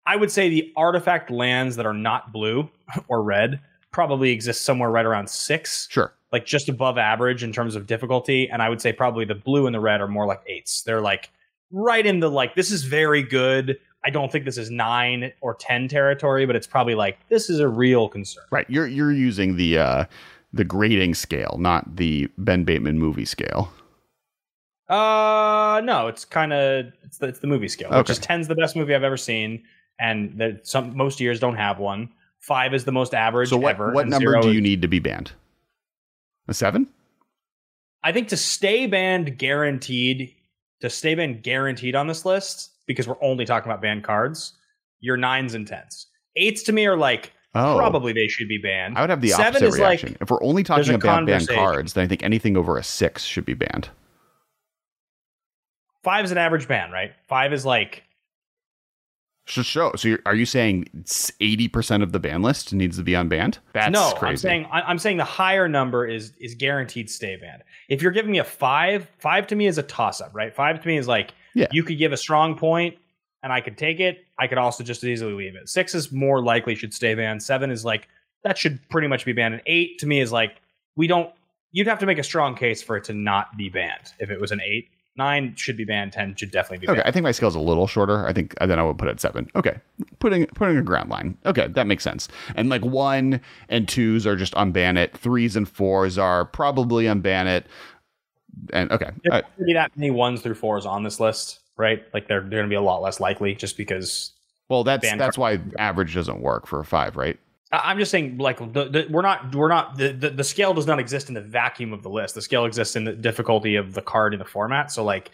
[0.06, 2.70] I would say the artifact lands that are not blue
[3.08, 3.60] or red
[3.92, 5.88] probably exist somewhere right around six.
[5.92, 6.14] Sure.
[6.32, 8.50] Like just above average in terms of difficulty.
[8.50, 10.84] And I would say probably the blue and the red are more like eights.
[10.84, 11.30] They're like
[11.72, 13.78] right in the like, this is very good.
[14.06, 17.60] I don't think this is nine or ten territory, but it's probably like this is
[17.60, 18.46] a real concern.
[18.50, 18.66] Right.
[18.70, 20.06] You're you're using the uh
[20.54, 23.72] the grading scale, not the Ben Bateman movie scale.
[24.92, 27.88] Uh, no, it's kind of it's the, it's the movie scale.
[27.90, 27.98] Okay.
[28.00, 29.64] Which is ten's the best movie I've ever seen,
[30.00, 32.10] and that some most years don't have one.
[32.40, 33.92] Five is the most average So what ever.
[33.94, 35.32] what number do is- you need to be banned?
[36.48, 36.88] A seven?
[38.04, 40.34] I think to stay banned guaranteed,
[40.82, 44.54] to stay banned guaranteed on this list, because we're only talking about banned cards,
[45.00, 46.08] your nines and tens.
[46.36, 48.98] Eights to me are like Oh, probably they should be banned.
[48.98, 50.18] I would have the Seven opposite is like- reaction.
[50.20, 53.46] if we're only talking about banned cards, then I think anything over a six should
[53.46, 53.90] be banned.
[56.04, 57.12] Five is an average band, right?
[57.28, 58.04] Five is like
[59.46, 59.92] Should show.
[59.96, 60.88] So you're, are you saying
[61.40, 63.58] eighty percent of the ban list needs to be unbanned?
[63.74, 64.12] That's no.
[64.14, 64.32] crazy.
[64.32, 67.64] I'm saying I'm saying the higher number is is guaranteed stay banned.
[67.90, 70.56] If you're giving me a five, five to me is a toss up, right?
[70.56, 71.68] Five to me is like Yeah.
[71.72, 72.98] you could give a strong point
[73.44, 74.26] and I could take it.
[74.40, 75.68] I could also just as easily leave it.
[75.70, 77.42] Six is more likely should stay banned.
[77.44, 78.08] Seven is like
[78.44, 79.54] that should pretty much be banned.
[79.56, 80.62] And eight to me is like
[80.96, 81.32] we don't.
[81.74, 84.40] You'd have to make a strong case for it to not be banned if it
[84.42, 84.90] was an eight.
[85.18, 86.14] Nine should be banned.
[86.14, 87.02] Ten should definitely be Okay.
[87.04, 88.26] I think my scale's a little shorter.
[88.26, 89.50] I think then I would put it at seven.
[89.56, 89.78] Okay,
[90.20, 91.38] putting putting a ground line.
[91.46, 92.30] Okay, that makes sense.
[92.56, 95.16] And like one and twos are just unban it.
[95.18, 97.68] Threes and fours are probably unban it.
[98.72, 102.04] And okay, There could be that many ones through fours on this list, right?
[102.14, 104.32] Like they're they're going to be a lot less likely just because
[104.70, 107.38] well that's that's why average doesn't work for a five, right?
[107.72, 110.74] I- I'm just saying, like, the, the, we're not, we're not, the, the, the scale
[110.74, 112.36] does not exist in the vacuum of the list.
[112.36, 114.92] The scale exists in the difficulty of the card in the format.
[114.92, 115.32] So, like,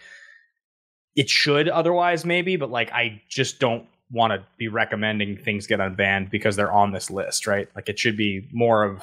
[1.16, 5.80] it should otherwise, maybe, but like, I just don't want to be recommending things get
[5.80, 7.68] unbanned because they're on this list, right?
[7.74, 9.02] Like, it should be more of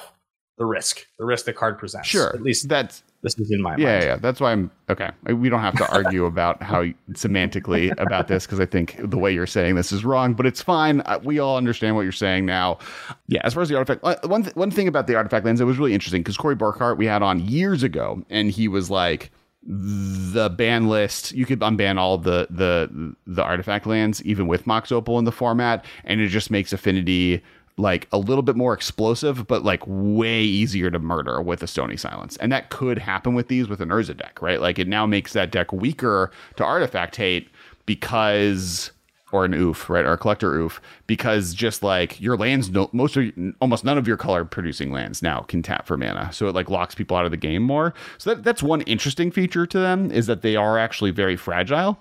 [0.58, 2.08] the risk, the risk the card presents.
[2.08, 4.04] Sure, At least that's this is in my yeah, mind.
[4.04, 4.16] yeah.
[4.16, 5.10] That's why I'm okay.
[5.24, 9.34] We don't have to argue about how semantically about this because I think the way
[9.34, 11.00] you're saying this is wrong, but it's fine.
[11.00, 12.78] Uh, We all understand what you're saying now.
[13.26, 15.60] Yeah, as far as the artifact, uh, one th- one thing about the artifact lands,
[15.60, 18.90] it was really interesting because Corey Burkhart we had on years ago, and he was
[18.90, 19.32] like
[19.68, 24.92] the ban list you could unban all the the the artifact lands even with mox
[24.92, 27.42] opal in the format and it just makes affinity
[27.78, 31.96] like a little bit more explosive but like way easier to murder with a stony
[31.96, 35.04] silence and that could happen with these with an urza deck right like it now
[35.06, 37.48] makes that deck weaker to artifact hate
[37.84, 38.90] because
[39.32, 40.04] or an Ouphe, right?
[40.04, 44.06] Or a Collector Ouphe, because just like your lands, no, most of almost none of
[44.06, 47.24] your color producing lands now can tap for mana, so it like locks people out
[47.24, 47.92] of the game more.
[48.18, 51.98] So that, that's one interesting feature to them is that they are actually very fragile.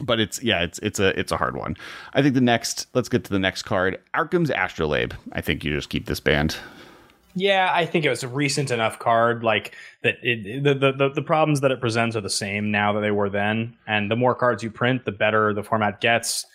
[0.00, 1.76] But it's yeah, it's it's a it's a hard one.
[2.14, 5.12] I think the next, let's get to the next card, Arcum's Astrolabe.
[5.32, 6.56] I think you just keep this band.
[7.34, 10.16] Yeah, I think it was a recent enough card, like that.
[10.22, 13.10] It, the, the the the problems that it presents are the same now that they
[13.10, 16.46] were then, and the more cards you print, the better the format gets.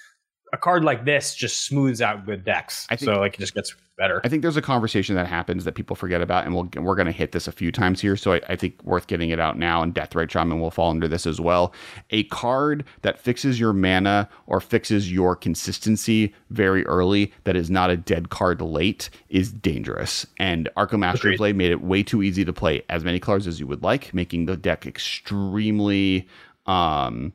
[0.53, 3.55] A card like this just smooths out good decks, I think- so like it just
[3.55, 4.21] gets better.
[4.23, 7.05] I think there's a conversation that happens that people forget about, and we'll, we're going
[7.07, 8.15] to hit this a few times here.
[8.15, 11.07] So I, I think worth getting it out now, and Deathrite Shaman will fall under
[11.07, 11.73] this as well.
[12.09, 17.89] A card that fixes your mana or fixes your consistency very early that is not
[17.91, 20.25] a dead card late is dangerous.
[20.37, 21.33] And Arcum Agreed.
[21.35, 24.13] Astrolabe made it way too easy to play as many cards as you would like,
[24.13, 26.27] making the deck extremely
[26.65, 27.33] um,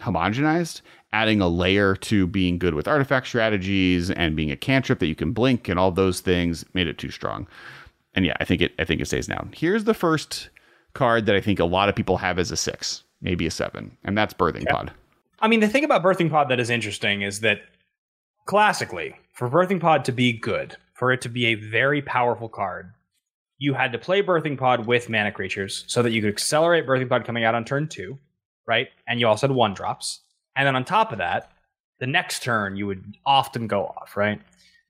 [0.00, 0.80] homogenized,
[1.12, 5.14] adding a layer to being good with artifact strategies and being a cantrip that you
[5.14, 7.46] can blink and all those things made it too strong.
[8.14, 9.46] And yeah, I think it I think it stays now.
[9.54, 10.50] Here's the first
[10.94, 13.96] card that I think a lot of people have as a six, maybe a seven,
[14.04, 14.92] and that's Birthing Pod.
[15.40, 17.62] I mean, the thing about Birthing Pod that is interesting is that
[18.46, 22.92] classically, for Birthing Pod to be good, for it to be a very powerful card,
[23.58, 27.08] you had to play Birthing Pod with mana creatures so that you could accelerate Birthing
[27.08, 28.18] Pod coming out on turn two,
[28.66, 28.88] right?
[29.06, 30.20] And you also had one drops.
[30.56, 31.50] And then on top of that,
[31.98, 34.40] the next turn you would often go off, right?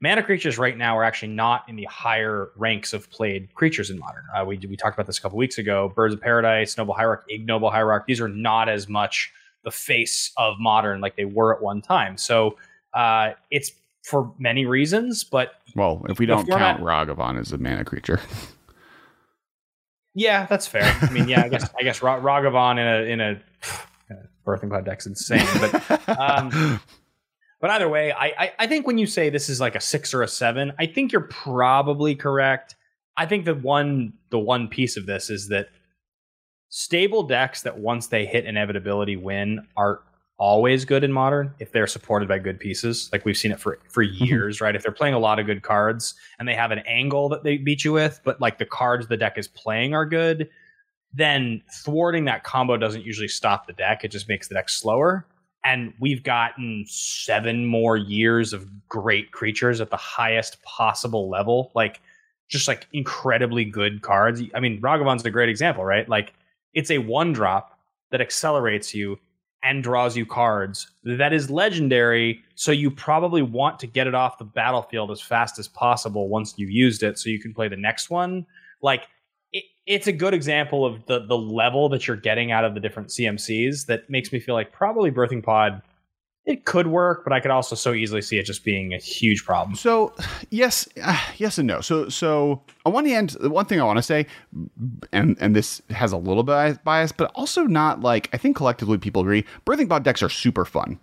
[0.00, 3.98] Mana creatures right now are actually not in the higher ranks of played creatures in
[4.00, 4.24] modern.
[4.34, 5.92] Uh, we we talked about this a couple weeks ago.
[5.94, 8.06] Birds of Paradise, Noble Hierarch, Ignoble Hierarch.
[8.06, 12.16] These are not as much the face of modern like they were at one time.
[12.16, 12.56] So
[12.94, 13.70] uh, it's
[14.02, 18.18] for many reasons, but Well, if we don't format- count Ragavan as a mana creature.
[20.14, 20.82] yeah, that's fair.
[21.00, 23.42] I mean, yeah, I guess I guess Ra- Ragavan in a in a
[24.46, 26.80] birthing pod deck's insane, but um,
[27.60, 30.14] but either way, I, I I think when you say this is like a six
[30.14, 32.76] or a seven, I think you're probably correct.
[33.16, 35.68] I think the one the one piece of this is that
[36.68, 40.00] stable decks that once they hit inevitability win are
[40.38, 43.08] always good in modern if they're supported by good pieces.
[43.12, 44.74] Like we've seen it for for years, right?
[44.74, 47.58] If they're playing a lot of good cards and they have an angle that they
[47.58, 50.48] beat you with, but like the cards the deck is playing are good,
[51.14, 54.04] then thwarting that combo doesn't usually stop the deck.
[54.04, 55.26] It just makes the deck slower.
[55.64, 61.70] and we've gotten seven more years of great creatures at the highest possible level.
[61.74, 62.00] Like
[62.48, 64.42] just like incredibly good cards.
[64.54, 66.08] I mean, Ragavan's a great example, right?
[66.08, 66.34] Like
[66.74, 67.78] it's a one drop
[68.10, 69.18] that accelerates you
[69.62, 72.42] and draws you cards that is legendary.
[72.56, 76.54] So you probably want to get it off the battlefield as fast as possible once
[76.56, 78.44] you've used it so you can play the next one.
[78.82, 79.02] Like
[79.86, 83.08] it's a good example of the the level that you're getting out of the different
[83.08, 85.82] CMCs that makes me feel like probably Birthing Pod
[86.44, 89.44] it could work, but I could also so easily see it just being a huge
[89.44, 89.76] problem.
[89.76, 90.12] So,
[90.50, 91.80] yes, uh, yes and no.
[91.80, 94.26] So, so on one hand, the one thing I want to say,
[95.12, 98.98] and and this has a little bit bias, but also not like I think collectively
[98.98, 99.44] people agree.
[99.66, 100.98] Birthing pod decks are super fun.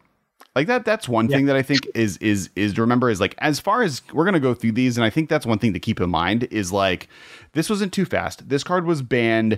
[0.59, 0.83] Like that.
[0.83, 1.37] That's one yeah.
[1.37, 4.25] thing that I think is is is to remember is like as far as we're
[4.25, 6.73] gonna go through these, and I think that's one thing to keep in mind is
[6.73, 7.07] like
[7.53, 8.49] this wasn't too fast.
[8.49, 9.57] This card was banned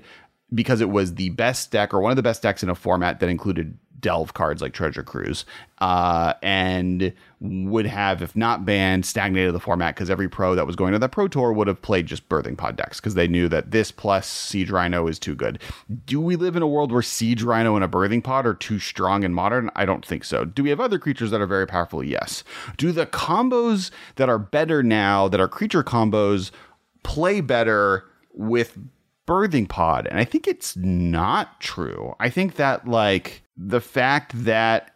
[0.54, 3.20] because it was the best deck or one of the best decks in a format
[3.20, 5.46] that included delve cards like Treasure Cruise,
[5.80, 10.76] uh, and would have, if not banned, stagnated the format because every pro that was
[10.76, 13.50] going to that pro tour would have played just birthing pod decks because they knew
[13.50, 15.60] that this plus Siege Rhino is too good.
[16.06, 18.78] Do we live in a world where Siege Rhino and a birthing pod are too
[18.78, 19.72] strong and modern?
[19.76, 20.46] I don't think so.
[20.46, 22.04] Do we have other creatures that are very powerful?
[22.04, 22.44] Yes.
[22.78, 26.52] Do the combos that are better now, that are creature combos,
[27.04, 28.78] play better with
[29.28, 30.06] birthing pod?
[30.08, 32.16] And I think it's not true.
[32.20, 34.92] I think that like the fact that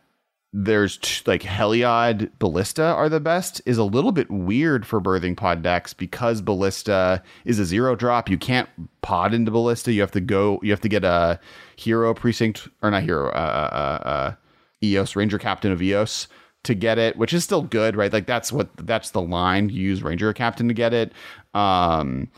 [0.52, 5.36] there's t- like Heliod Ballista are the best is a little bit weird for birthing
[5.36, 8.30] pod decks because Ballista is a zero drop.
[8.30, 8.70] You can't
[9.02, 9.92] pod into Ballista.
[9.92, 10.60] You have to go.
[10.64, 11.40] You have to get a
[11.76, 13.30] hero precinct or not hero.
[13.30, 13.70] Uh,
[14.02, 14.36] uh, uh,
[14.82, 16.28] Eos Ranger Captain of Eos
[16.64, 18.12] to get it, which is still good, right?
[18.12, 19.70] Like that's what that's the line.
[19.70, 21.12] You use Ranger Captain to get it.
[21.54, 22.30] Um,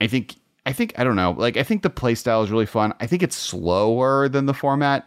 [0.00, 1.32] I think I think I don't know.
[1.32, 2.94] Like I think the playstyle is really fun.
[3.00, 5.06] I think it's slower than the format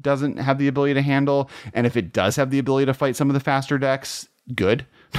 [0.00, 3.16] doesn't have the ability to handle, and if it does have the ability to fight
[3.16, 4.86] some of the faster decks, good.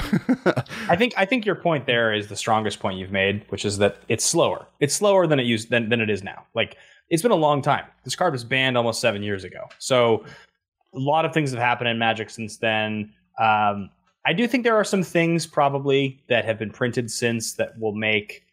[0.88, 3.78] I think I think your point there is the strongest point you've made, which is
[3.78, 4.66] that it's slower.
[4.80, 6.46] It's slower than it used than, than it is now.
[6.54, 6.76] Like
[7.10, 7.84] it's been a long time.
[8.04, 9.68] This card was banned almost seven years ago.
[9.78, 10.24] So
[10.94, 13.12] a lot of things have happened in Magic since then.
[13.38, 13.90] Um,
[14.24, 17.94] I do think there are some things probably that have been printed since that will
[17.94, 18.44] make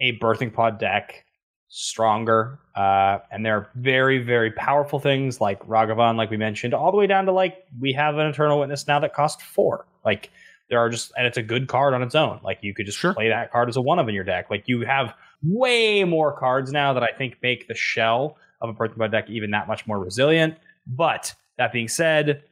[0.00, 1.24] a birthing pod deck
[1.68, 2.58] stronger.
[2.76, 6.96] Uh, and there are very, very powerful things like Ragavan, like we mentioned, all the
[6.96, 9.86] way down to like we have an Eternal Witness now that costs four.
[10.04, 10.30] Like
[10.70, 12.40] there are just, and it's a good card on its own.
[12.44, 13.14] Like you could just sure.
[13.14, 14.50] play that card as a one of in your deck.
[14.50, 18.72] Like you have way more cards now that I think make the shell of a
[18.72, 20.56] birthing pod deck even that much more resilient.
[20.86, 22.44] But that being said,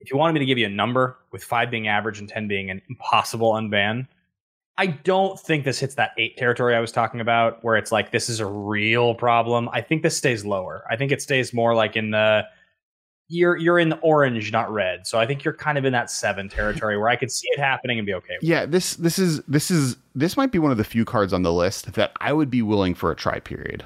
[0.00, 2.48] if you wanted me to give you a number with five being average and 10
[2.48, 4.06] being an impossible unban,
[4.78, 8.10] I don't think this hits that eight territory I was talking about, where it's like
[8.10, 9.68] this is a real problem.
[9.72, 10.84] I think this stays lower.
[10.90, 12.44] I think it stays more like in the
[13.28, 15.06] you're you're in orange, not red.
[15.06, 17.58] So I think you're kind of in that seven territory where I could see it
[17.58, 18.36] happening and be okay.
[18.42, 21.42] yeah, this this is this is this might be one of the few cards on
[21.42, 23.84] the list that I would be willing for a try period.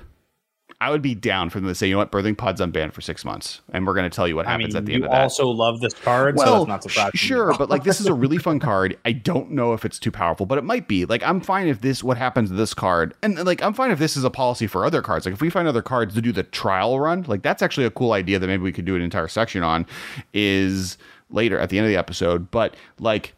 [0.83, 3.03] I would be down for them to say, you know what, birthing pod's unbanned for
[3.03, 5.05] six months, and we're going to tell you what happens I mean, at the end
[5.05, 5.16] of that.
[5.19, 7.11] You also love this card, well, so that's not surprising.
[7.14, 8.97] Sure, but like this is a really fun card.
[9.05, 11.05] I don't know if it's too powerful, but it might be.
[11.05, 13.99] Like I'm fine if this what happens to this card, and like I'm fine if
[13.99, 15.27] this is a policy for other cards.
[15.27, 17.90] Like if we find other cards to do the trial run, like that's actually a
[17.90, 19.87] cool idea that maybe we could do an entire section on.
[20.33, 20.97] Is
[21.29, 23.35] later at the end of the episode, but like.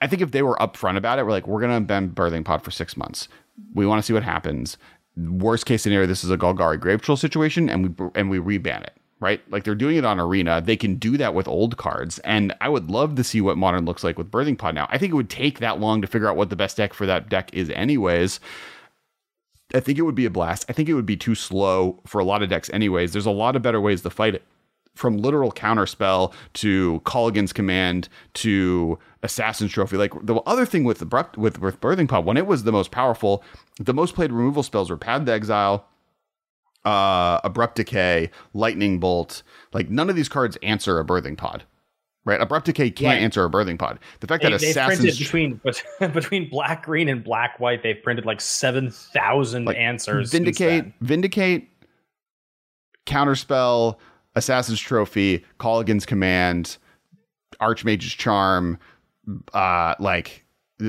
[0.00, 2.44] I think if they were upfront about it, we're like, we're going to bend birthing
[2.44, 3.28] pod for six months.
[3.72, 4.76] We want to see what happens
[5.16, 8.82] worst case scenario, this is a Golgari Grave Troll situation, and we and we reban
[8.82, 8.94] it.
[9.20, 10.60] Right, like they're doing it on Arena.
[10.60, 13.84] They can do that with old cards, and I would love to see what Modern
[13.84, 14.88] looks like with Birthing Pod now.
[14.90, 17.06] I think it would take that long to figure out what the best deck for
[17.06, 18.40] that deck is, anyways.
[19.74, 20.64] I think it would be a blast.
[20.68, 23.12] I think it would be too slow for a lot of decks, anyways.
[23.12, 24.42] There's a lot of better ways to fight it
[24.94, 29.96] from literal counterspell to Kolaghan's Command to Assassin's Trophy.
[29.96, 32.90] Like the other thing with the with with Birthing Pod, when it was the most
[32.90, 33.42] powerful,
[33.78, 35.86] the most played removal spells were Path to Exile,
[36.84, 39.42] uh, Abrupt Decay, Lightning Bolt.
[39.72, 41.64] Like none of these cards answer a Birthing Pod.
[42.24, 43.22] Right, abrupt decay can't right.
[43.22, 43.98] answer a birthing pod.
[44.20, 45.60] The fact they, that assassins between
[46.12, 50.30] between black green and black white, they've printed like seven thousand like answers.
[50.30, 51.66] Vindicate, vindicate,
[53.06, 53.96] counterspell,
[54.36, 56.76] Assassin's Trophy, Kolaghan's Command,
[57.58, 58.78] Archmage's Charm,
[59.54, 60.41] uh, like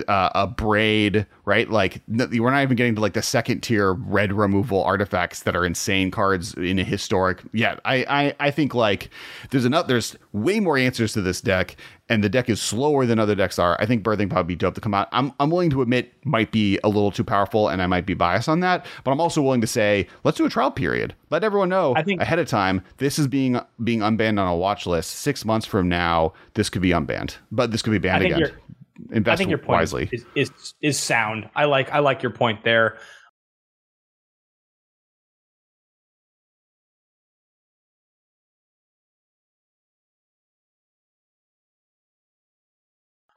[0.08, 1.70] uh, Abrade, right?
[1.70, 5.66] Like we're not even getting to like the second tier red removal artifacts that are
[5.66, 7.42] insane cards in a historic.
[7.52, 9.10] Yeah, I I, I think like
[9.52, 9.88] there's enough.
[9.88, 11.76] There's way more answers to this deck,
[12.10, 13.78] and the deck is slower than other decks are.
[13.80, 15.08] I think birthing pod would be dope to come out.
[15.12, 18.14] I'm I'm willing to admit might be a little too powerful, and I might be
[18.14, 18.86] biased on that.
[19.04, 21.16] But I'm also willing to say let's do a trial period.
[21.30, 24.86] Let everyone know think- ahead of time this is being being unbanned on a watch
[24.86, 25.12] list.
[25.12, 28.52] Six months from now, this could be unbanned, but this could be banned again.
[29.14, 30.10] Invest I think your point wisely.
[30.12, 31.48] is, is is sound.
[31.56, 32.98] I like I like your point there.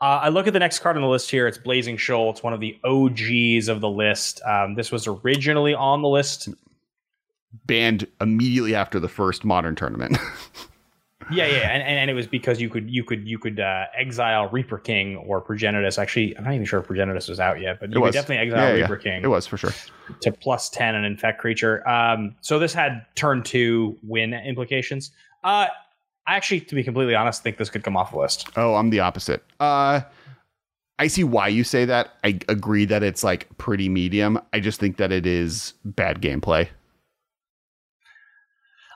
[0.01, 1.47] Uh, I look at the next card on the list here.
[1.47, 2.31] It's Blazing Shoal.
[2.31, 4.43] It's one of the OGs of the list.
[4.45, 6.49] Um, this was originally on the list.
[7.65, 10.19] banned immediately after the first modern tournament.
[11.31, 14.49] Yeah, yeah, and, and, it was because you could you could you could uh, exile
[14.49, 15.99] Reaper King or Progenitus.
[15.99, 18.77] Actually, I'm not even sure if Progenitus was out yet, but you could definitely exile
[18.77, 19.25] yeah, Reaper King.
[19.25, 19.73] It was for sure.
[20.21, 21.87] to plus 10 and infect creature.
[21.89, 25.11] Um, so this had turn two win implications.
[25.43, 25.67] Uh,
[26.29, 28.49] I actually, to be completely honest, think this could come off the list.
[28.57, 29.43] Oh, I'm the opposite.
[29.59, 30.03] Uh
[30.99, 32.15] I see why you say that.
[32.25, 34.41] I agree that it's like pretty medium.
[34.53, 36.69] I just think that it is bad gameplay.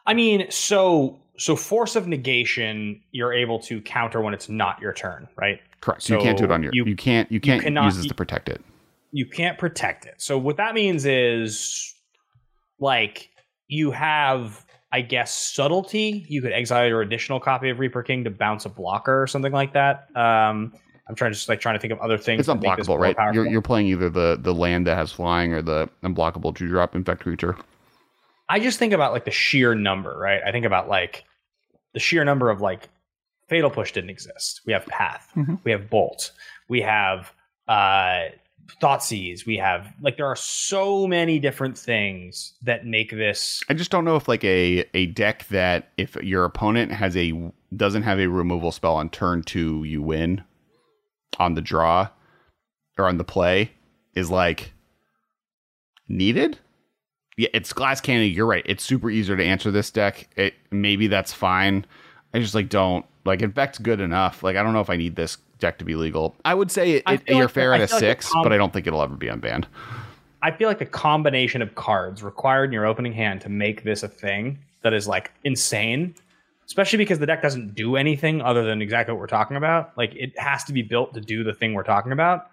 [0.07, 4.93] I mean, so so force of negation, you're able to counter when it's not your
[4.93, 5.59] turn, right?
[5.81, 6.03] Correct.
[6.03, 6.71] So you can't do it on your.
[6.75, 7.33] You, you- can't.
[7.33, 8.61] You can't cannot- use this to protect it.
[9.13, 10.15] You can't protect it.
[10.19, 11.95] So what that means is,
[12.79, 13.31] like,
[13.69, 16.27] you have, I guess, subtlety.
[16.29, 19.51] You could exile your additional copy of Reaper King to bounce a blocker or something
[19.51, 20.09] like that.
[20.15, 20.75] Um,
[21.09, 22.41] I'm trying to just like trying to think of other things.
[22.41, 23.35] It's that make this unblockable, right?
[23.35, 26.95] You're you're playing either the the land that has flying or the unblockable two drop
[26.95, 27.57] infect creature.
[28.49, 30.41] I just think about like the sheer number, right?
[30.47, 31.25] I think about like
[31.95, 32.89] the sheer number of like
[33.49, 34.61] Fatal Push didn't exist.
[34.67, 35.59] We have Path, Mhm.
[35.65, 36.33] we have Bolt,
[36.69, 37.33] we have
[37.69, 38.29] uh
[38.81, 43.91] Thoughtseize, we have like there are so many different things that make this I just
[43.91, 48.21] don't know if like a a deck that if your opponent has a doesn't have
[48.21, 50.45] a removal spell on turn two, you win
[51.39, 52.09] on the draw
[52.99, 53.73] or on the play
[54.15, 54.73] is like
[56.09, 56.59] needed.
[57.41, 58.31] Yeah, it's glass cannon.
[58.31, 58.63] You're right.
[58.67, 60.29] It's super easier to answer this deck.
[60.37, 61.87] It maybe that's fine.
[62.35, 64.43] I just like don't like infect's good enough.
[64.43, 66.37] Like I don't know if I need this deck to be legal.
[66.45, 67.99] I would say it, I it- you're like the- fair I at a like the
[67.99, 69.65] six, com- but I don't think it'll ever be unbanned.
[70.43, 74.03] I feel like the combination of cards required in your opening hand to make this
[74.03, 76.15] a thing that is like insane,
[76.67, 79.97] especially because the deck doesn't do anything other than exactly what we're talking about.
[79.97, 82.51] Like it has to be built to do the thing we're talking about.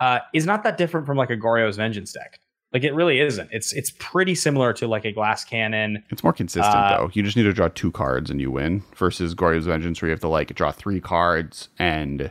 [0.00, 2.40] Uh, is not that different from like a Goryo's Vengeance deck.
[2.72, 3.48] Like it really isn't.
[3.52, 6.04] It's it's pretty similar to like a Glass Cannon.
[6.10, 7.10] It's more consistent Uh, though.
[7.12, 8.82] You just need to draw two cards and you win.
[8.94, 12.30] Versus Goryo's Vengeance, where you have to like draw three cards and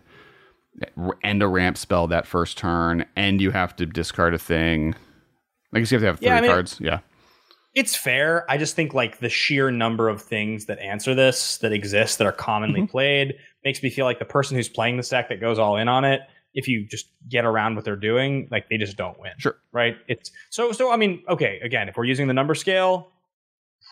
[1.24, 4.96] end a ramp spell that first turn, and you have to discard a thing.
[5.74, 6.78] I guess you have to have three Yeah, I mean- cards.
[6.82, 7.00] Yeah,
[7.76, 8.50] It's fair.
[8.50, 12.26] I just think like the sheer number of things that answer this that exist that
[12.28, 12.92] are commonly Mm-hmm.
[12.92, 13.36] played
[13.66, 16.06] makes me feel like the person who's playing this deck that goes all in on
[16.06, 16.22] it,
[16.54, 19.32] if you just get around what they're doing, like they just don't win.
[19.38, 19.58] sure.
[19.72, 19.98] Right?
[20.08, 23.12] It's so so I mean, okay, again, if we're using the number scale,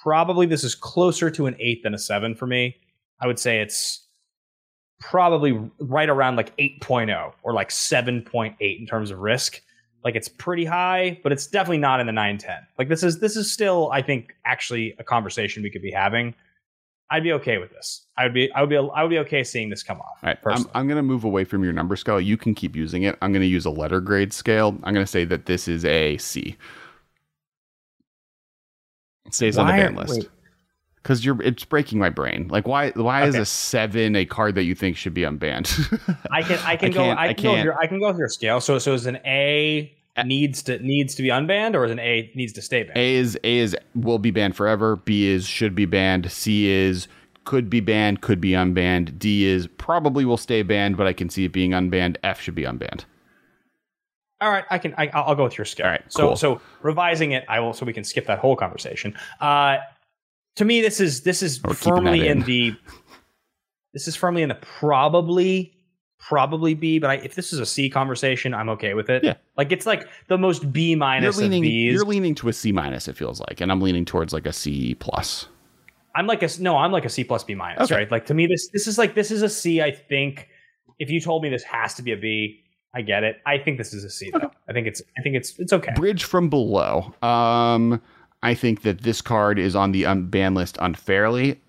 [0.04, 2.78] probably this is closer to an 8 than a 7 for me.
[3.20, 4.08] I would say it's
[5.00, 9.62] probably right around like 8.0 or like 7.8 in terms of risk
[10.04, 13.36] like it's pretty high but it's definitely not in the 910 like this is this
[13.36, 16.34] is still i think actually a conversation we could be having
[17.12, 19.44] i'd be okay with this i would be i would be i would be okay
[19.44, 20.66] seeing this come off All right, I'm.
[20.76, 22.20] I'm going to move away from your number scale.
[22.20, 23.18] You can keep using it.
[23.22, 24.70] I'm going to use a letter grade scale.
[24.84, 26.56] I'm going to say that this is a C.
[29.26, 30.30] It stays on the Why ban list
[30.96, 31.42] because you're.
[31.42, 32.48] It's breaking my brain.
[32.50, 32.92] Like why?
[32.92, 35.68] Why is a seven a card that you think should be unbanned?
[36.32, 37.66] i can i can I go can't- i I can go with can't.
[37.66, 41.14] your, i can go with your scale so so is an a needs to needs
[41.16, 43.76] to be unbanned or is an a needs to stay banned A is A is
[43.96, 44.96] will be banned forever.
[44.96, 46.32] B is should be banned.
[46.32, 47.08] C is
[47.48, 49.18] could be banned, could be unbanned.
[49.18, 52.18] D is probably will stay banned, but I can see it being unbanned.
[52.24, 53.06] F should be unbanned.
[54.42, 54.94] All right, I can.
[54.98, 55.86] I, I'll I'll go with your scale.
[55.86, 56.36] All right, so cool.
[56.36, 57.74] so revising it, I will.
[57.74, 59.16] So we can skip that whole conversation.
[59.40, 59.78] Uh,
[60.58, 62.40] to me, this is this is firmly in.
[62.40, 62.44] in.
[62.44, 62.76] the.
[63.94, 65.77] This is firmly in the probably
[66.28, 69.24] probably B, but I, if this is a C conversation, I'm okay with it.
[69.24, 69.36] Yeah.
[69.56, 71.94] like it's like the most B You're minus of leaning Bs.
[71.94, 74.54] you're leaning to a C minus, it feels like, and I'm leaning towards like a
[74.54, 75.48] C plus.
[76.16, 77.96] I'm like a no, I'm like a C plus B minus, Okay.
[77.96, 78.12] right?
[78.12, 79.82] Like to me, this this is like this is a C.
[79.82, 80.50] I think
[81.00, 82.64] if you told me this has to be a B,
[82.94, 83.38] I get it.
[83.46, 84.52] I think this is a C though.
[84.68, 85.94] I think it's I think it's it's okay.
[85.96, 87.14] Bridge from below.
[87.22, 88.02] Um
[88.44, 91.62] I think that this card is on the unbanned list unfairly.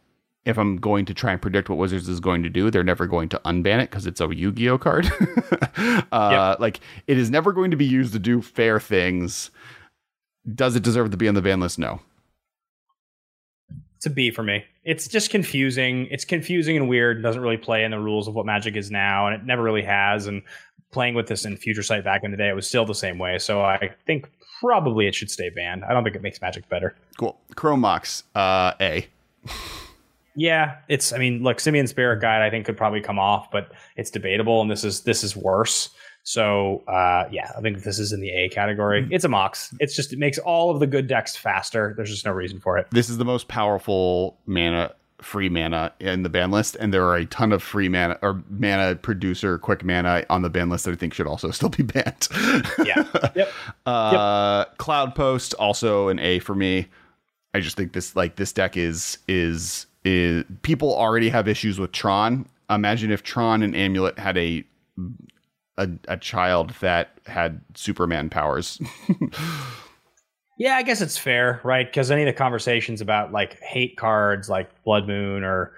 [0.44, 3.06] If I'm going to try and predict what Wizards is going to do, they're never
[3.06, 5.06] going to unban it because it's a Yu Gi Oh card.
[6.12, 6.60] uh, yep.
[6.60, 9.50] Like it is never going to be used to do fair things.
[10.54, 11.78] Does it deserve to be on the ban list?
[11.78, 12.00] No.
[13.96, 14.64] It's a B for me.
[14.84, 16.06] It's just confusing.
[16.10, 17.22] It's confusing and weird.
[17.22, 19.82] Doesn't really play in the rules of what Magic is now, and it never really
[19.82, 20.28] has.
[20.28, 20.42] And
[20.92, 23.18] playing with this in Future Sight back in the day, it was still the same
[23.18, 23.38] way.
[23.38, 24.30] So I think
[24.60, 25.84] probably it should stay banned.
[25.84, 26.94] I don't think it makes Magic better.
[27.18, 27.38] Cool.
[27.56, 29.08] Chrome Mox, uh, A.
[30.38, 31.12] yeah, it's.
[31.12, 34.62] I mean, look, Simian Spirit Guide, I think could probably come off, but it's debatable,
[34.62, 35.90] and this is this is worse.
[36.22, 39.02] So uh, yeah, I think this is in the A category.
[39.02, 39.14] Mm-hmm.
[39.14, 39.74] It's a Mox.
[39.80, 41.92] It's just it makes all of the good decks faster.
[41.96, 42.86] There's just no reason for it.
[42.92, 47.16] This is the most powerful mana free mana in the ban list, and there are
[47.16, 50.92] a ton of free mana or mana producer quick mana on the ban list that
[50.92, 52.28] I think should also still be banned.
[52.84, 53.04] yeah.
[53.34, 53.52] Yep.
[53.86, 54.78] Uh, yep.
[54.78, 56.86] Cloud Post also an A for me.
[57.54, 61.92] I just think this like this deck is is is people already have issues with
[61.92, 62.46] Tron.
[62.70, 64.64] Imagine if Tron and Amulet had a
[65.76, 68.80] a, a child that had Superman powers.
[70.58, 71.86] yeah, I guess it's fair, right?
[71.86, 75.72] Because any of the conversations about like hate cards, like Blood Moon or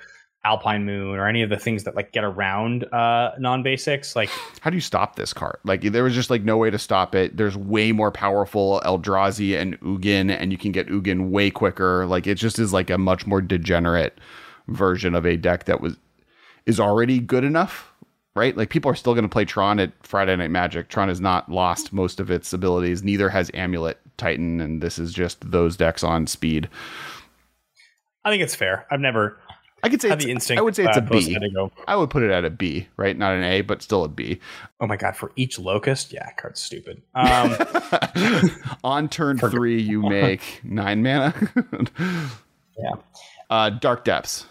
[0.45, 4.30] Alpine Moon, or any of the things that like get around uh, non basics, like
[4.61, 5.59] how do you stop this card?
[5.64, 7.36] Like there was just like no way to stop it.
[7.36, 12.07] There's way more powerful Eldrazi and Ugin, and you can get Ugin way quicker.
[12.07, 14.18] Like it just is like a much more degenerate
[14.68, 15.97] version of a deck that was
[16.66, 17.91] is already good enough
[18.34, 18.57] right?
[18.57, 20.88] Like people are still going to play Tron at Friday Night Magic.
[20.88, 23.03] Tron has not lost most of its abilities.
[23.03, 26.68] Neither has Amulet Titan, and this is just those decks on speed.
[28.24, 28.86] I think it's fair.
[28.91, 29.38] I've never.
[29.83, 30.59] I could say the instinct.
[30.59, 31.37] I would say it's a B.
[31.87, 33.16] I would put it at a B, right?
[33.16, 34.41] Not an A, but still a B.
[34.81, 35.16] Oh my god!
[35.16, 37.03] For each Locus, yeah, card's stupid.
[37.14, 37.57] Um,
[38.85, 41.35] on turn three, you make nine mana.
[42.78, 42.93] yeah.
[43.49, 44.47] Uh, Dark Depths.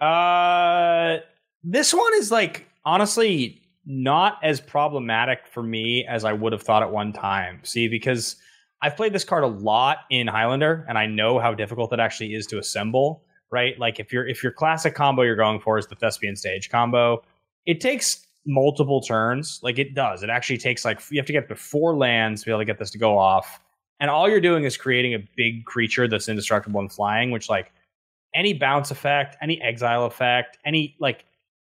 [0.00, 1.18] Uh,
[1.64, 6.82] this one is like honestly not as problematic for me as I would have thought
[6.82, 7.60] at one time.
[7.64, 8.36] See, because
[8.82, 12.34] I've played this card a lot in Highlander, and I know how difficult it actually
[12.34, 13.24] is to assemble.
[13.50, 16.68] Right, like if your if your classic combo you're going for is the Thespian Stage
[16.68, 17.22] combo,
[17.64, 19.60] it takes multiple turns.
[19.62, 20.22] Like it does.
[20.22, 22.78] It actually takes like you have to get before lands to be able to get
[22.78, 23.60] this to go off.
[24.00, 27.72] And all you're doing is creating a big creature that's indestructible and flying, which like
[28.34, 31.24] any bounce effect, any exile effect, any like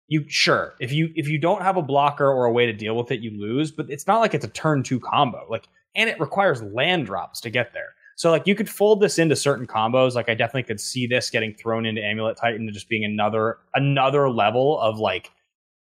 [0.10, 2.98] you sure if you if you don't have a blocker or a way to deal
[2.98, 6.10] with it you lose but it's not like it's a turn two combo like and
[6.10, 9.66] it requires land drops to get there so like you could fold this into certain
[9.66, 13.06] combos like i definitely could see this getting thrown into amulet titan and just being
[13.06, 15.32] another another level of like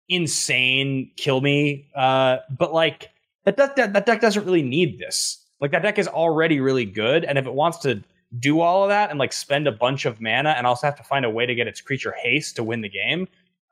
[0.09, 3.11] insane kill me uh but like
[3.45, 6.84] that, that that, that deck doesn't really need this like that deck is already really
[6.84, 8.03] good and if it wants to
[8.39, 11.03] do all of that and like spend a bunch of mana and also have to
[11.03, 13.26] find a way to get its creature haste to win the game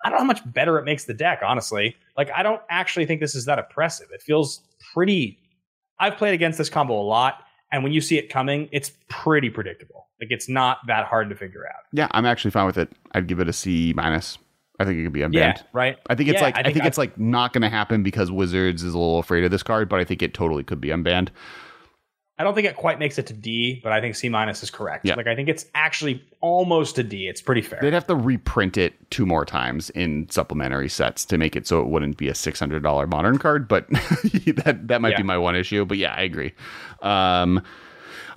[0.05, 1.97] I don't know how much better it makes the deck, honestly.
[2.17, 4.09] Like, I don't actually think this is that oppressive.
[4.12, 4.61] It feels
[4.93, 5.39] pretty.
[5.99, 7.43] I've played against this combo a lot,
[7.73, 10.07] and when you see it coming, it's pretty predictable.
[10.21, 11.83] Like, it's not that hard to figure out.
[11.93, 12.91] Yeah, I'm actually fine with it.
[13.12, 14.39] I'd give it a C minus.
[14.79, 15.33] I think it could be unbanned.
[15.33, 15.99] Yeah, right.
[16.09, 18.03] I think it's yeah, like I think, I think it's like not going to happen
[18.03, 20.81] because Wizards is a little afraid of this card, but I think it totally could
[20.81, 21.29] be unbanned.
[22.39, 24.70] I don't think it quite makes it to D, but I think C minus is
[24.70, 25.07] correct.
[25.07, 25.14] Yeah.
[25.14, 27.28] Like I think it's actually almost a D.
[27.28, 27.78] It's pretty fair.
[27.80, 31.80] They'd have to reprint it two more times in supplementary sets to make it so
[31.80, 33.66] it wouldn't be a six hundred dollar modern card.
[33.66, 35.16] But that that might yeah.
[35.18, 35.87] be my one issue.
[35.87, 36.53] But yeah, I agree.
[37.01, 37.62] Um,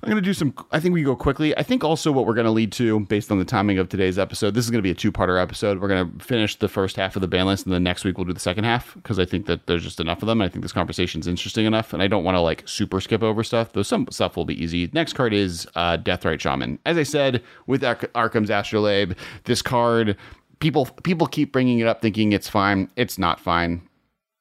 [0.02, 1.56] I'm going to do some, I think we go quickly.
[1.58, 4.18] I think also what we're going to lead to, based on the timing of today's
[4.18, 5.78] episode, this is going to be a two parter episode.
[5.78, 8.16] We're going to finish the first half of the ban list, and then next week
[8.16, 10.40] we'll do the second half because I think that there's just enough of them.
[10.40, 13.22] I think this conversation is interesting enough, and I don't want to like super skip
[13.22, 14.88] over stuff, though some stuff will be easy.
[14.94, 16.78] Next card is uh, Deathrite Shaman.
[16.86, 19.12] As I said, with Ar- Arcum's Astrolabe,
[19.44, 20.16] this card
[20.60, 23.80] people people keep bringing it up thinking it's fine it's not fine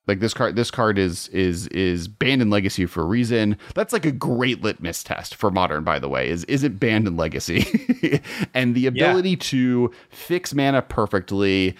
[0.09, 3.55] like this card, this card is is is banned in Legacy for a reason.
[3.75, 6.29] That's like a great litmus test for Modern, by the way.
[6.29, 8.19] Is is it banned in Legacy?
[8.55, 9.37] and the ability yeah.
[9.39, 11.77] to fix mana perfectly,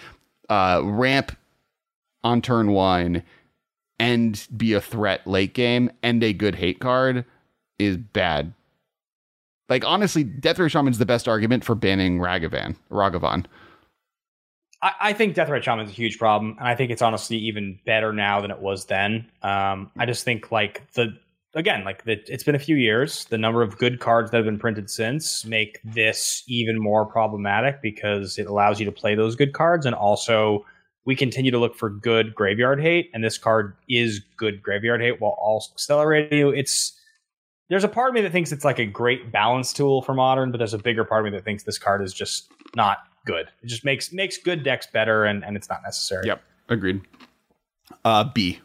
[0.48, 1.36] uh, ramp
[2.22, 3.24] on turn one,
[3.98, 7.24] and be a threat late game, and a good hate card
[7.80, 8.54] is bad.
[9.68, 12.76] Like honestly, Deathrite Shaman is the best argument for banning Ragavan.
[12.92, 13.46] Ragavan.
[14.82, 17.78] I, I think Deathrite Shaman is a huge problem, and I think it's honestly even
[17.84, 19.26] better now than it was then.
[19.42, 21.16] Um, I just think like the
[21.54, 23.24] again, like the, it's been a few years.
[23.26, 27.82] The number of good cards that have been printed since make this even more problematic
[27.82, 30.64] because it allows you to play those good cards, and also
[31.04, 35.20] we continue to look for good graveyard hate, and this card is good graveyard hate
[35.20, 36.50] while also accelerating you.
[36.50, 36.96] It's
[37.68, 40.50] there's a part of me that thinks it's like a great balance tool for modern,
[40.50, 43.48] but there's a bigger part of me that thinks this card is just not good.
[43.62, 46.26] It just makes makes good decks better, and and it's not necessary.
[46.26, 47.00] Yep, agreed.
[48.04, 48.60] Uh, B.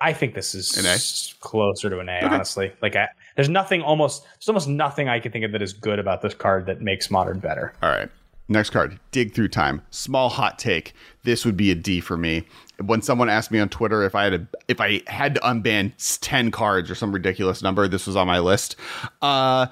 [0.00, 2.26] I think this is closer to an A, Okay.
[2.26, 2.72] honestly.
[2.82, 5.98] Like, I, there's nothing almost, there's almost nothing I can think of that is good
[5.98, 7.72] about this card that makes modern better.
[7.80, 8.10] All right.
[8.48, 9.80] Next card, Dig Through Time.
[9.90, 10.92] Small hot take.
[11.22, 12.44] This would be a D for me.
[12.84, 15.92] When someone asked me on Twitter if I had a, if I had to unban
[16.20, 18.76] 10 cards or some ridiculous number, this was on my list.
[19.22, 19.68] Uh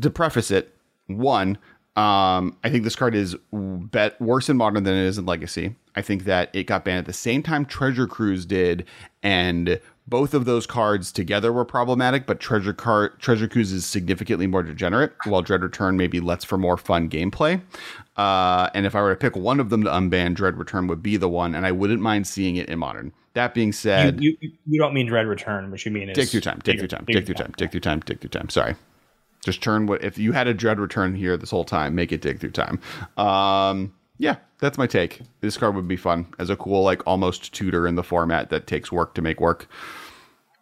[0.00, 0.74] to preface it,
[1.06, 1.58] one,
[1.96, 5.76] um, I think this card is bet worse in modern than it is in legacy.
[5.94, 8.84] I think that it got banned at the same time Treasure Cruise did,
[9.22, 12.26] and both of those cards together were problematic.
[12.26, 16.58] But Treasure Card Treasure Cruise is significantly more degenerate, while Dread Return maybe lets for
[16.58, 17.62] more fun gameplay.
[18.16, 21.02] Uh, and if I were to pick one of them to unban, Dread Return would
[21.02, 23.12] be the one, and I wouldn't mind seeing it in modern.
[23.34, 26.28] That being said, You, you you don't mean Dread Return, what you mean is dig
[26.28, 28.48] through time, dig through time, dig through time, dig through time, dig through time.
[28.48, 28.74] Sorry.
[29.44, 32.20] Just turn what if you had a dread return here this whole time, make it
[32.20, 32.80] dig through time.
[33.16, 35.20] Um yeah, that's my take.
[35.40, 38.66] This card would be fun as a cool, like almost tutor in the format that
[38.66, 39.68] takes work to make work.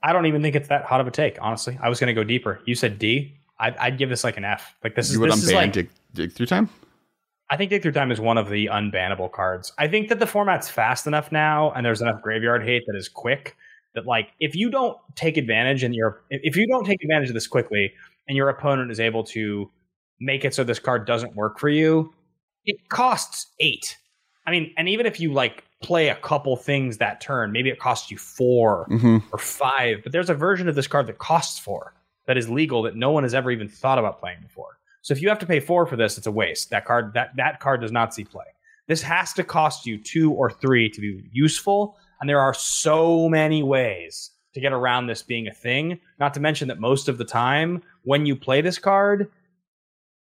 [0.03, 1.78] I don't even think it's that hot of a take, honestly.
[1.80, 2.61] I was going to go deeper.
[2.64, 3.37] You said D.
[3.61, 4.74] I'd, I'd give this like an F.
[4.83, 6.70] Like this is You would this is like dig, dig through time?
[7.53, 9.74] I think Dig Through Time is one of the unbannable cards.
[9.76, 13.11] I think that the format's fast enough now, and there's enough graveyard hate that is
[13.11, 13.59] quick
[13.95, 17.35] that like if you don't take advantage and you're if you don't take advantage of
[17.35, 17.93] this quickly,
[18.29, 19.70] and your opponent is able to
[20.20, 22.12] make it so this card doesn't work for you,
[22.64, 23.97] it costs eight.
[24.47, 27.79] I mean, and even if you like play a couple things that turn, maybe it
[27.79, 29.18] costs you 4 Mm-hmm.
[29.33, 29.99] or five.
[30.03, 31.95] But there's a version of this card that costs four
[32.27, 34.79] that is legal that no one has ever even thought about playing before.
[35.03, 36.70] So if you have to pay four for this, it's a waste.
[36.70, 38.45] That card that that card does not see play.
[38.87, 43.29] This has to cost you two or three to be useful, and there are so
[43.29, 45.99] many ways to get around this being a thing.
[46.20, 49.31] Not to mention that most of the time when you play this card,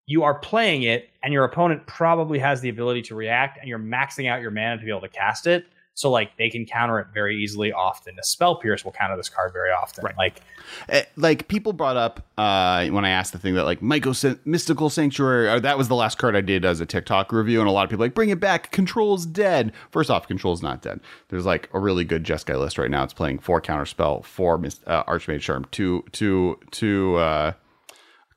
[0.06, 3.78] you are playing it, and your opponent probably has the ability to react, and you're
[3.78, 5.66] maxing out your mana to be able to cast it.
[5.94, 7.72] So like they can counter it very easily.
[7.72, 10.04] Often, a spell pierce will counter this card very often.
[10.04, 10.16] Right.
[10.16, 10.42] Like
[10.88, 14.90] Eh, like people brought up uh, when I asked the thing that like Myco Mystical
[14.90, 17.72] Sanctuary, or that was the last card I did as a TikTok review, and a
[17.72, 18.70] lot of people like bring it back.
[18.70, 19.72] Control's dead.
[19.90, 21.00] First off, Control's not dead.
[21.28, 23.04] There's like a really good Jeskai list right now.
[23.04, 24.54] It's playing four counterspell, four
[24.86, 27.52] uh, Archmage Charm, two two two uh,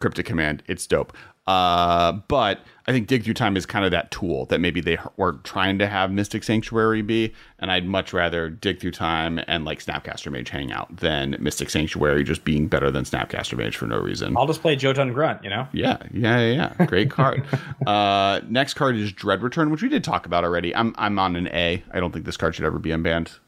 [0.02, 0.64] Cryptic Command.
[0.68, 1.16] It's dope.
[1.48, 4.98] Uh, but I think Dig Through Time is kind of that tool that maybe they
[5.18, 9.66] were trying to have Mystic Sanctuary be, and I'd much rather Dig Through Time and
[9.66, 13.88] like Snapcaster Mage hang out than Mystic Sanctuary just being better than Snapcaster Mage for
[13.88, 14.38] no reason.
[14.38, 15.68] I'll just play Jotun Grunt, you know.
[15.74, 16.86] Yeah, yeah, yeah, yeah.
[16.86, 17.44] Great card.
[17.88, 20.76] uh, next card is Dread Return, which we did talk about already.
[20.76, 21.84] I'm I'm on an A.
[21.92, 23.40] I don't think this card should ever be unbanned.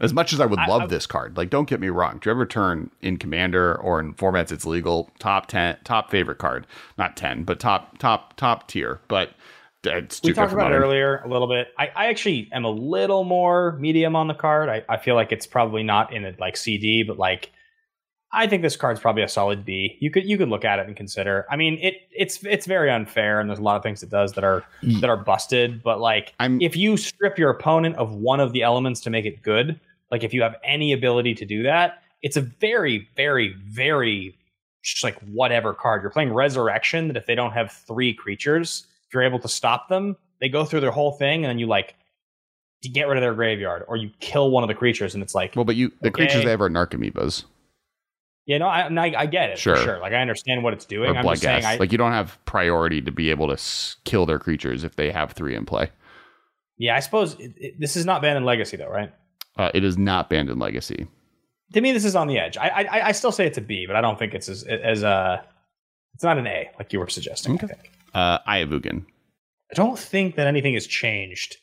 [0.00, 2.36] As much as I would love I- this card, like don't get me wrong, Dread
[2.36, 7.44] Return in Commander or in formats it's legal, top ten, top favorite card, not ten,
[7.44, 9.00] but top top top tier.
[9.08, 9.30] But
[9.84, 11.68] it's we talked about it earlier a little bit.
[11.78, 14.68] I, I actually am a little more medium on the card.
[14.68, 17.50] I, I feel like it's probably not in a like CD, but like
[18.32, 19.96] I think this card's probably a solid B.
[20.00, 21.46] You could you could look at it and consider.
[21.50, 24.34] I mean, it it's it's very unfair, and there's a lot of things it does
[24.34, 25.00] that are mm.
[25.00, 25.82] that are busted.
[25.82, 29.24] But like, I'm- if you strip your opponent of one of the elements to make
[29.24, 29.80] it good,
[30.10, 34.36] like if you have any ability to do that, it's a very very very
[34.82, 36.32] just like whatever card you're playing.
[36.32, 40.48] Resurrection that if they don't have three creatures, if you're able to stop them, they
[40.48, 41.94] go through their whole thing, and then you like
[42.82, 45.34] you get rid of their graveyard or you kill one of the creatures, and it's
[45.34, 46.24] like Well, but you the Okay.
[46.26, 47.44] creatures they have are Narcomoebas
[48.46, 49.76] yeah, no, I, I, I get it Sure.
[49.76, 49.98] for sure.
[50.00, 51.10] Like I understand what it's doing.
[51.10, 53.96] or I'm just saying, I, Like you don't have priority to be able to s-
[54.04, 55.90] kill their creatures if they have three in play.
[56.76, 59.12] yeah, I suppose it, it, this is not banned in Legacy though, right?
[59.60, 61.06] Uh, it is not banned in Legacy.
[61.74, 62.56] To me, this is on the edge.
[62.56, 65.02] I, I, I still say it's a B, but I don't think it's as as
[65.02, 65.44] a.
[66.14, 67.54] It's not an A like you were suggesting.
[67.62, 67.90] I think.
[68.14, 69.04] Uh, Eye of Ugin.
[69.70, 71.56] I don't think that anything has changed.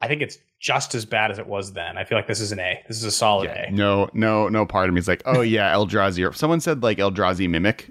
[0.00, 1.98] I think it's just as bad as it was then.
[1.98, 2.82] I feel like this is an A.
[2.88, 3.70] This is a solid Yeah, A.
[3.70, 6.34] no, no, no part of me is like, oh yeah, Eldrazi.
[6.34, 7.90] Someone said like Eldrazi Mimic,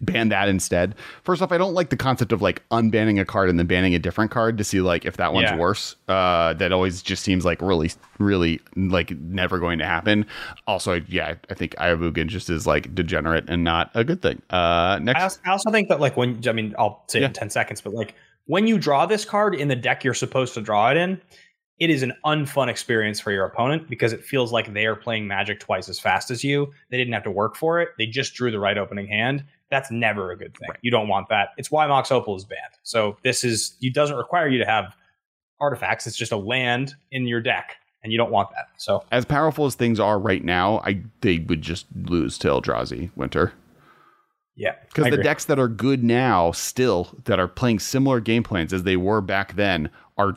[0.00, 0.94] ban that instead.
[1.22, 3.94] First off, I don't like the concept of like unbanning a card and then banning
[3.94, 5.56] a different card to see like if that one's Yeah.
[5.56, 5.96] worse.
[6.08, 10.26] Uh, that always just seems like really, really like never going to happen.
[10.66, 14.20] Also, yeah, I think Eye of Ugin just is like degenerate and not a good
[14.22, 14.42] thing.
[14.50, 17.26] Uh, next, I also, I also think that like when I mean I'll say Yeah.
[17.28, 18.14] in ten seconds, but like
[18.46, 21.20] when you draw this card in the deck you're supposed to draw it in,
[21.78, 25.26] it is an unfun experience for your opponent because it feels like they are playing
[25.26, 26.72] Magic twice as fast as you.
[26.90, 29.44] They didn't have to work for it; they just drew the right opening hand.
[29.70, 30.68] That's never a good thing.
[30.70, 30.78] Right.
[30.82, 31.48] You don't want that.
[31.56, 32.60] It's why Mox Opal is banned.
[32.82, 34.94] So this is it doesn't require you to have
[35.60, 36.06] artifacts.
[36.06, 38.68] It's just a land in your deck, and you don't want that.
[38.78, 43.10] So as powerful as things are right now, I they would just lose to Eldrazi
[43.16, 43.52] Winter.
[44.58, 48.72] Yeah, Because the decks that are good now, still that are playing similar game plans
[48.72, 50.34] as they were back then, are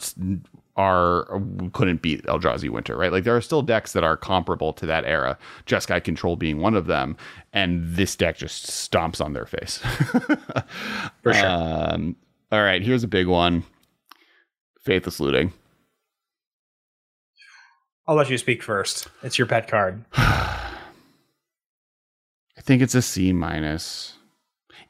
[0.79, 1.27] are
[1.73, 3.11] couldn't beat Eldrazi Winter, right?
[3.11, 5.37] Like there are still decks that are comparable to that era.
[5.65, 7.17] Jeskai Control being one of them,
[7.51, 9.77] and this deck just stomps on their face.
[11.21, 11.47] For sure.
[11.49, 12.15] Um,
[12.49, 13.65] all right, here's a big one:
[14.79, 15.51] Faithless Looting.
[18.07, 19.09] I'll let you speak first.
[19.21, 20.05] It's your pet card.
[20.13, 20.71] I
[22.61, 24.13] think it's a C minus.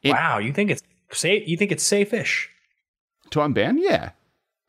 [0.03, 1.47] It- wow, you think it's safe?
[1.47, 2.47] You think it's safe-ish?
[3.31, 4.11] To unban, yeah.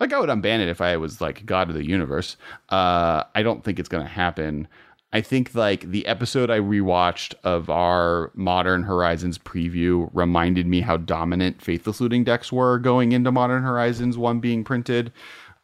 [0.01, 2.37] Like I would unban it if I was like God of the universe.
[2.71, 4.67] Uh, I don't think it's gonna happen.
[5.13, 10.97] I think like the episode I rewatched of our Modern Horizons preview reminded me how
[10.97, 15.13] dominant Faithless Looting decks were going into Modern Horizons one being printed,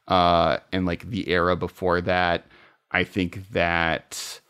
[0.09, 2.47] uh, and like the era before that.
[2.91, 4.41] I think that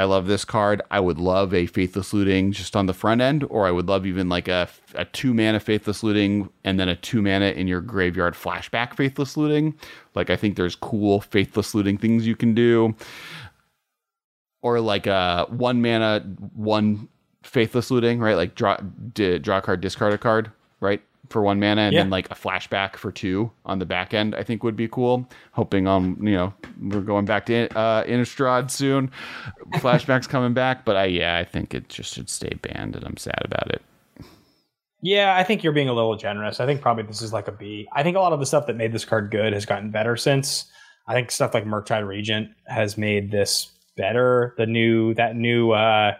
[0.00, 0.80] I love this card.
[0.90, 4.06] I would love a Faithless Looting just on the front end, or I would love
[4.06, 7.82] even like a, a two mana Faithless Looting and then a two mana in your
[7.82, 9.74] graveyard flashback Faithless Looting.
[10.14, 12.96] Like, I think there's cool Faithless Looting things you can do.
[14.62, 16.20] Or like a one mana,
[16.54, 17.08] one
[17.42, 18.36] Faithless Looting, right?
[18.36, 18.78] Like draw,
[19.12, 21.02] d- draw a card, discard a card, right?
[21.30, 22.02] For one mana, and Yeah.
[22.02, 25.28] then like a flashback for two on the back end, I think would be cool.
[25.52, 26.52] Hoping on, you know,
[26.82, 29.10] we're going back to uh, Innistrad soon.
[29.74, 33.16] Flashback's coming back, but I yeah, I think it just should stay banned, and I'm
[33.16, 33.80] sad about it.
[35.02, 36.60] Yeah, I think you're being a little generous.
[36.60, 37.88] I think probably this is like a B.
[37.92, 40.16] I think a lot of the stuff that made this card good has gotten better
[40.16, 40.66] since.
[41.06, 44.54] I think stuff like Murktide Regent has made this better.
[44.58, 46.16] The new that new uh,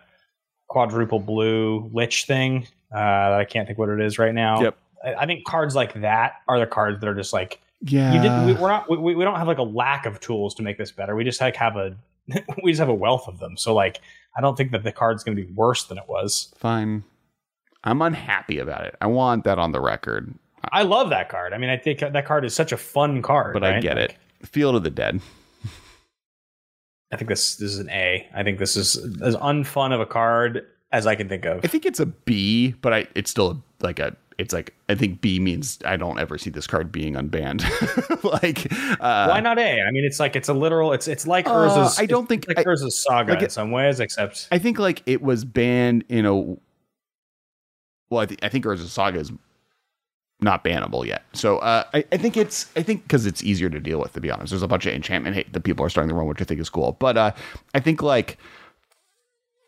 [0.68, 2.96] quadruple blue lich thing uh,
[3.30, 4.62] that I can't think what it is right now.
[4.62, 4.76] Yep.
[5.04, 8.46] I, think cards like that are the cards that are just like Yeah, you did.
[8.56, 8.88] We, we're not.
[8.90, 11.16] We, we don't have like a lack of tools to make this better.
[11.16, 11.96] We just like have a
[12.62, 13.56] we just have a wealth of them.
[13.56, 14.00] So like
[14.36, 16.52] I don't think that the card's going to be worse than it was.
[16.58, 17.04] fine.
[17.82, 18.94] I'm unhappy about it.
[19.00, 20.34] I want that on the record,
[20.70, 21.54] I love that card.
[21.54, 23.54] I mean, I think that card is such a fun card.
[23.54, 24.10] but I get Like,
[24.42, 24.46] it.
[24.46, 25.20] Field of the Dead.
[27.12, 28.28] I think this this is an A.
[28.34, 31.64] I think this is as unfun of a card as I can think of.
[31.64, 35.20] I think it's a B, but I it's still like a it's like I think
[35.20, 37.62] B means I don't ever see this card being unbanned.
[38.42, 39.82] like uh, Why not A?
[39.82, 40.92] I mean, it's like it's a literal.
[40.92, 41.98] It's it's like Uh, Urza's.
[42.00, 44.78] I don't think- like I- Urza's saga like in it- some ways, except I think
[44.78, 46.58] like it was banned in a well,
[48.22, 49.30] I think I think Urza's Saga is
[50.40, 51.22] not bannable yet.
[51.34, 54.14] So uh, I, I think it's I think because it's easier to deal with.
[54.14, 56.26] To be honest, there's a bunch of enchantment hate that people are starting to run,
[56.26, 56.96] which I think is cool.
[56.98, 57.32] But uh,
[57.74, 58.38] I think like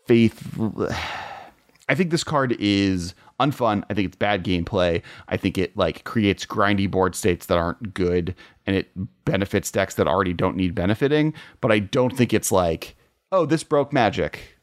[0.08, 0.58] faith.
[1.88, 3.14] I think this card is
[3.50, 3.84] unfun.
[3.90, 5.02] I think it's bad gameplay.
[5.28, 8.34] I think it like creates grindy board states that aren't good,
[8.66, 8.90] and it
[9.24, 11.34] benefits decks that already don't need benefiting.
[11.60, 12.96] But I don't think it's like,
[13.30, 14.56] oh, this broke Magic.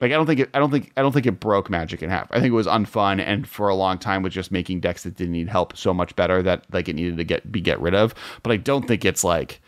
[0.00, 0.50] Like I don't think it.
[0.54, 0.92] I don't think.
[0.96, 2.28] I don't think it broke Magic in half.
[2.30, 5.16] I think it was unfun, and for a long time was just making decks that
[5.16, 7.94] didn't need help so much better that like it needed to get be get rid
[7.94, 8.14] of.
[8.42, 9.60] But I don't think it's like.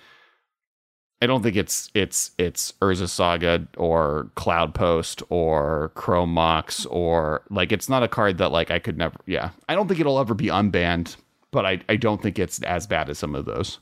[1.22, 7.42] I don't think it's it's it's Urza Saga or Cloud Post or Chrome Mox or
[7.50, 9.50] like it's not a card that like I could never yeah.
[9.68, 11.16] I don't think it'll ever be unbanned,
[11.50, 13.78] but I, I don't think it's as bad as some of those.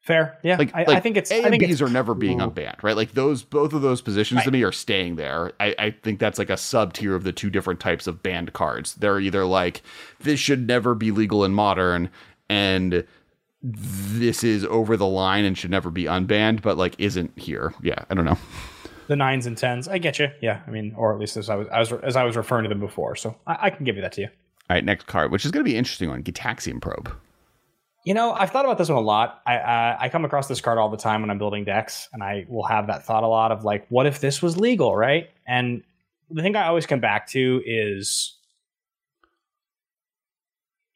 [0.00, 0.38] fair.
[0.42, 1.30] Yeah, Like I, like I think it's.
[1.30, 2.50] A I and think B's are never being cool.
[2.50, 2.96] unbanned, right?
[2.96, 5.52] Like those both of those positions to me are staying there.
[5.58, 8.52] I, I think that's like a sub tier of the two different types of banned
[8.52, 8.94] cards.
[8.94, 9.82] They're either like
[10.20, 12.10] this should never be legal in modern
[12.48, 13.04] and
[13.62, 17.74] this is over the line and should never be unbanned, but like isn't here.
[17.82, 18.38] Yeah, I don't know.
[19.08, 19.88] the nines and tens.
[19.88, 20.28] I get you.
[20.40, 22.68] Yeah, I mean, or at least as I was as, as I was referring to
[22.68, 23.16] them before.
[23.16, 24.28] So I, I can give you that to you.
[24.70, 27.10] All right, next card, which is going to be an interesting one, Gitaxian Probe.
[28.04, 29.42] You know, I've thought about this one a lot.
[29.46, 32.22] I uh, I come across this card all the time when I'm building decks, and
[32.22, 35.28] I will have that thought a lot of like, what if this was legal, right?
[35.46, 35.82] And
[36.30, 38.36] the thing I always come back to is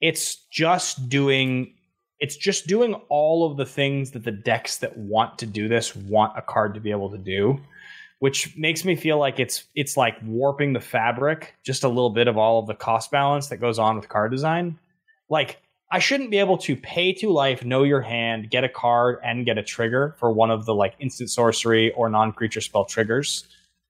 [0.01, 1.75] it's just doing
[2.23, 5.95] it's just doing all of the things that the decks that want to do this
[5.97, 7.61] want a card to be able to do
[8.20, 12.29] which makes me feel like it's it's like warping the fabric just a little bit
[12.29, 14.79] of all of the cost balance that goes on with card design
[15.29, 15.59] like
[15.91, 19.45] I shouldn't be able to pay to life, know your hand, get a card, and
[19.45, 23.45] get a trigger for one of the like instant sorcery or non creature spell triggers.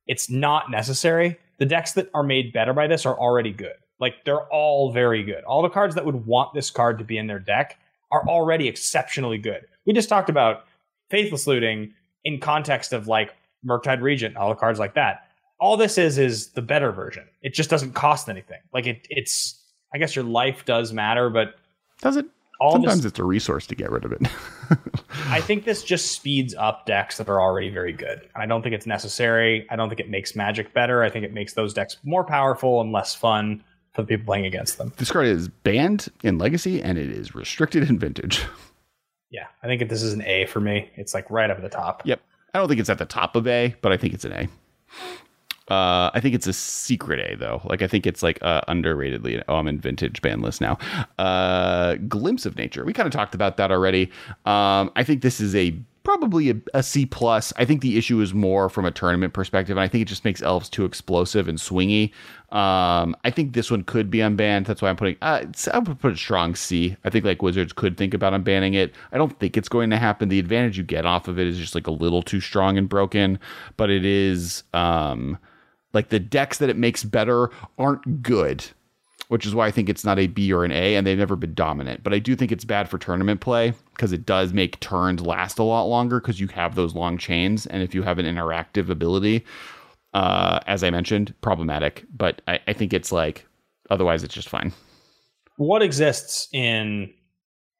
[0.08, 1.38] It's not necessary.
[1.58, 3.76] The decks that are made better by this are already good.
[4.00, 5.44] Like they're all very good.
[5.44, 7.78] All the cards that would want this card to be in their deck
[8.12, 9.66] are already exceptionally good.
[9.86, 10.66] We just talked about
[11.10, 11.94] Faithless Looting
[12.24, 13.34] in context of like
[13.66, 15.26] Murktide Regent, all the cards like that.
[15.58, 17.24] All this is is the better version.
[17.42, 18.60] It just doesn't cost anything.
[18.72, 19.60] Like it, it's
[19.94, 21.54] I guess your life does matter, but
[22.00, 22.26] Does it?
[22.60, 24.22] all Sometimes this, it's a resource to get rid of it.
[25.28, 28.28] I think this just speeds up decks that are already very good.
[28.36, 29.66] I don't think it's necessary.
[29.70, 31.02] I don't think it makes Magic better.
[31.02, 33.62] I think it makes those decks more powerful and less fun
[33.94, 34.92] for the people playing against them.
[34.96, 38.44] this card is banned in Legacy and it is restricted in Vintage.
[39.30, 40.90] Yeah, I think if this is an A for me.
[40.94, 42.02] It's like right up at the top.
[42.04, 42.20] Yep.
[42.54, 44.48] I don't think it's at the top of A, but I think it's an A.
[45.72, 47.62] Uh, I think it's a secret A though.
[47.64, 49.42] Like I think it's like uh, underratedly.
[49.48, 50.76] Oh, I'm in vintage ban list now.
[51.18, 52.84] Uh, Glimpse of Nature.
[52.84, 54.10] We kind of talked about that already.
[54.44, 55.74] Um, I think this is a
[56.04, 57.52] probably a, a C plus.
[57.56, 60.24] I think the issue is more from a tournament perspective, and I think it just
[60.24, 62.12] makes elves too explosive and swingy.
[62.50, 64.66] Um, I think this one could be unbanned.
[64.66, 65.16] That's why I'm putting.
[65.22, 66.96] Uh, I would put a strong C.
[67.04, 68.94] I think like Wizards could think about unbanning it.
[69.12, 70.28] I don't think it's going to happen.
[70.28, 72.88] The advantage you get off of it is just like a little too strong and
[72.88, 73.38] broken,
[73.76, 74.64] but it is.
[74.74, 75.38] Um,
[75.94, 78.64] like the decks that it makes better aren't good,
[79.32, 81.36] which is why I think it's not a B or an A, and they've never
[81.36, 82.04] been dominant.
[82.04, 85.58] But I do think it's bad for tournament play because it does make turns last
[85.58, 88.90] a lot longer because you have those long chains, and if you have an interactive
[88.90, 89.46] ability,
[90.12, 92.04] uh, as I mentioned, problematic.
[92.14, 93.46] But I, I think it's like
[93.88, 94.70] otherwise it's just fine.
[95.56, 97.14] What exists in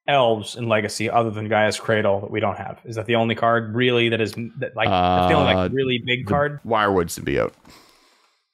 [0.08, 2.80] elves in Legacy other than Gaia's Cradle that we don't have?
[2.86, 5.72] Is that the only card really that is that like that's the only Uh, like
[5.72, 6.60] really big card?
[6.64, 7.52] Wirewood symbiote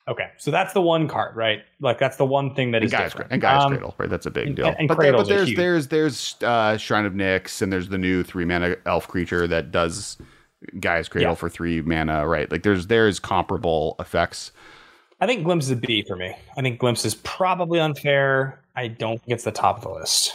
[0.08, 1.60] Okay, so that's the one card, right?
[1.80, 3.30] Like that's the one thing that and is Gaia's, different.
[3.32, 4.08] and Gaia's Um, Cradle, right?
[4.08, 4.74] That's a big and- deal.
[4.78, 7.98] and but, there- Cradles but there's there's there's uh, Shrine of Nyx, and there's the
[7.98, 10.16] new three mana elf creature that does
[10.80, 11.34] Gaia's Cradle Yeah.
[11.34, 12.50] for three mana, right?
[12.50, 14.50] Like there's there's comparable effects.
[15.20, 16.34] I think Glimpse is a B for me.
[16.56, 18.60] I think Glimpse is probably unfair.
[18.76, 20.32] I don't think it's the top of the list.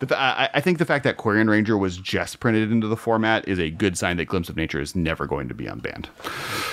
[0.00, 3.46] The, I, I think the fact that Quirion Ranger was just printed into the format
[3.46, 6.06] is a good sign that Glimpse of Nature is never going to be unbanned.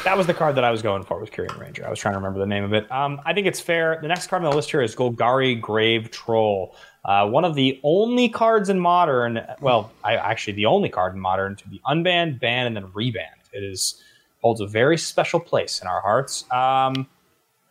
[0.05, 1.85] That was the card that I was going for was Quirion Ranger.
[1.85, 2.89] I was trying to remember the name of it.
[2.89, 3.99] Um, I think it's fair.
[4.01, 6.73] The next card on the list here is Golgari Grave Troll.
[7.03, 11.19] Uh, one of the only cards in Modern, well, I actually the only card in
[11.19, 13.51] Modern to be unbanned, banned, and then rebanned.
[13.51, 14.01] It is
[14.41, 16.49] holds a very special place in our hearts.
[16.51, 17.07] Um,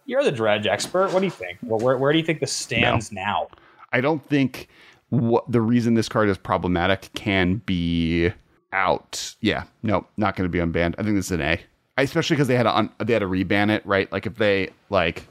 [0.04, 1.12] you're the Dredge expert.
[1.12, 1.58] What do you think?
[1.62, 3.48] Where, where, where do you think this stands now?
[3.92, 4.68] I don't think
[5.10, 8.32] what the reason this card is problematic can be
[8.72, 9.34] out.
[9.40, 10.94] Yeah, no, not going to be unbanned.
[10.98, 11.60] I think this is an A,
[11.96, 14.10] especially because they had to un, they had to reban it, right?
[14.10, 15.26] Like if they like,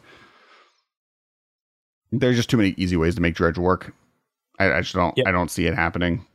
[2.11, 3.93] there's just too many easy ways to make dredge work.
[4.59, 5.17] I, I just don't.
[5.17, 5.27] Yep.
[5.27, 6.25] I don't see it happening.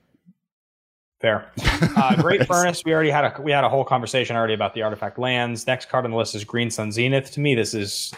[1.21, 1.51] Fair.
[1.97, 2.83] Uh, Great Furnace.
[2.85, 5.67] We already had a we had a whole conversation already about the artifact lands.
[5.67, 7.31] Next card on the list is Green Sun Zenith.
[7.33, 8.13] To me, this is.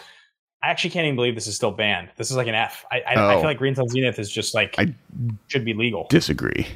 [0.63, 2.11] I actually can't even believe this is still banned.
[2.17, 2.85] This is like an F.
[2.93, 3.39] I, I, I Oh.
[3.39, 4.95] feel like Green Sun Zenith is just like I-
[5.49, 6.67] should be legal Disagree.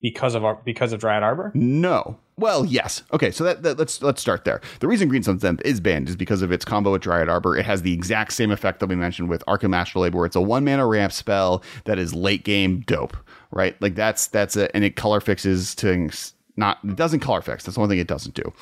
[0.00, 1.50] because of our because of Dryad Arbor.
[1.54, 2.16] No.
[2.36, 3.02] Well, yes.
[3.12, 4.60] Okay, so that, that let's let's start there.
[4.80, 7.56] The reason Green Sun Zenith is banned is because of its combo with Dryad Arbor.
[7.56, 10.40] It has the exact same effect that we mentioned with Arcum Astrolabe, where it's a
[10.40, 13.16] one mana ramp spell that is late game dope,
[13.52, 13.80] right?
[13.80, 16.34] Like that's that's a and it color fixes things.
[16.56, 17.64] Not it doesn't color fix.
[17.64, 18.52] That's the one thing it doesn't do.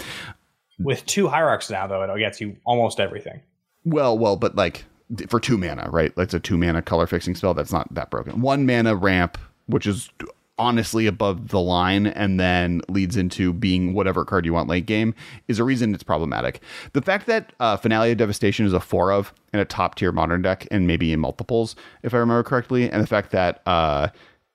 [0.78, 3.40] With two hierarchs now, though, it gets you almost everything.
[3.84, 4.84] Well, well, but like
[5.28, 6.14] for two mana, right?
[6.16, 7.54] That's a two mana color fixing spell.
[7.54, 8.40] That's not that broken.
[8.40, 10.10] One mana ramp, which is
[10.58, 15.14] honestly above the line and then leads into being whatever card you want late game
[15.48, 16.60] is a reason it's problematic.
[16.92, 20.12] The fact that uh, Finale of Devastation is a four of in a top tier
[20.12, 24.08] modern deck and maybe in multiples, if I remember correctly, and the fact that uh,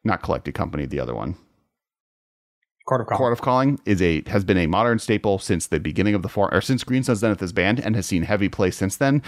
[0.04, 1.36] not Collected Company, the other one,
[2.88, 3.18] Court of Calm.
[3.18, 6.30] Chord of Calling is a has been a modern staple since the beginning of the
[6.30, 9.22] four or since Green Sun Zenith is banned and has seen heavy play since then.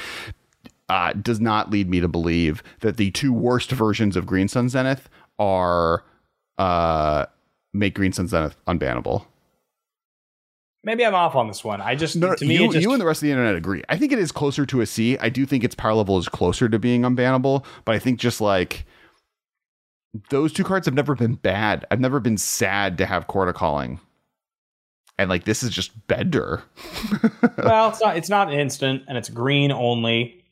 [0.87, 4.69] Uh, does not lead me to believe that the two worst versions of Green Sun
[4.69, 5.07] Zenith
[5.37, 6.03] are
[6.57, 7.25] uh,
[7.73, 9.25] make Green Sun Zenith unbannable.
[10.81, 11.81] Maybe I'm off on this one.
[11.81, 13.83] I just No, to me you, just you and the rest of the internet agree.
[13.89, 15.17] I think it is closer to a C.
[15.17, 18.39] I do think its power level is closer to being unbannable, but I think just
[18.39, 18.85] like
[20.29, 21.85] those two cards have never been bad.
[21.91, 23.99] I've never been sad to have of Calling.
[25.17, 26.63] And like this is just Bender.
[27.57, 30.43] well, it's not it's not instant and it's green only,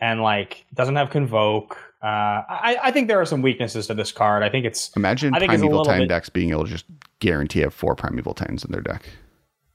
[0.00, 1.76] and like doesn't have convoke.
[2.02, 2.06] Uh,
[2.48, 4.42] I I think there are some weaknesses to this card.
[4.42, 6.84] I think it's Imagine I think Primeval Titan bit- decks being able to just
[7.20, 9.08] guarantee have four Primeval Titans in their deck.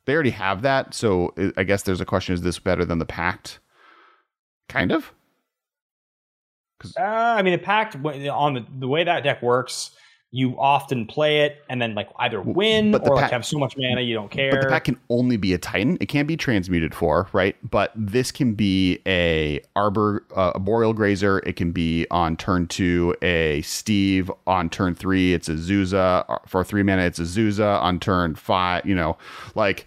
[0.06, 3.00] They already have that, so I- I guess there's a question: Is this better than
[3.00, 3.60] the Pact?
[4.68, 5.14] Kind of.
[6.98, 9.92] Uh, I mean, the pact on the the way that deck works,
[10.36, 13.76] you often play it and then like either win but or like have so much
[13.78, 14.50] mana you don't care.
[14.50, 15.96] But the pack can only be a Titan.
[16.02, 17.56] It can't be transmuted for, right?
[17.70, 21.38] But this can be a Arbor, uh, a Boreal Grazer.
[21.46, 24.32] It can be on turn two a Steve.
[24.48, 26.26] On turn three, it's a Zuza.
[26.28, 27.80] Uh, For three mana, it's a Zuza.
[27.84, 29.18] On turn five, you know,
[29.54, 29.86] like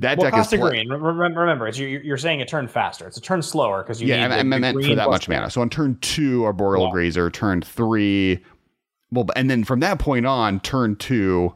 [0.00, 0.88] that What deck is cost of pla- green?
[0.88, 3.06] Remember, remember it's, you're, you're saying a turn faster.
[3.06, 5.28] It's a turn slower because you Yeah, need and the- I meant for that much
[5.28, 5.50] mana.
[5.50, 6.92] So on turn two, Arboreal Wow.
[6.92, 7.30] Grazer.
[7.30, 8.44] Turn three,
[9.10, 11.54] well, and then from that point on, turn two.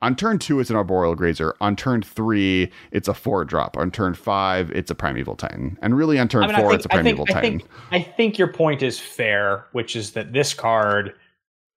[0.00, 1.56] On turn two, it's an arboreal grazer.
[1.60, 3.76] On turn three, it's a four drop.
[3.76, 5.76] On turn five, it's a primeval titan.
[5.82, 7.54] And really, on turn I mean, four, think, it's a primeval I think, titan.
[7.90, 11.14] I think, I think your point is fair, which is that this card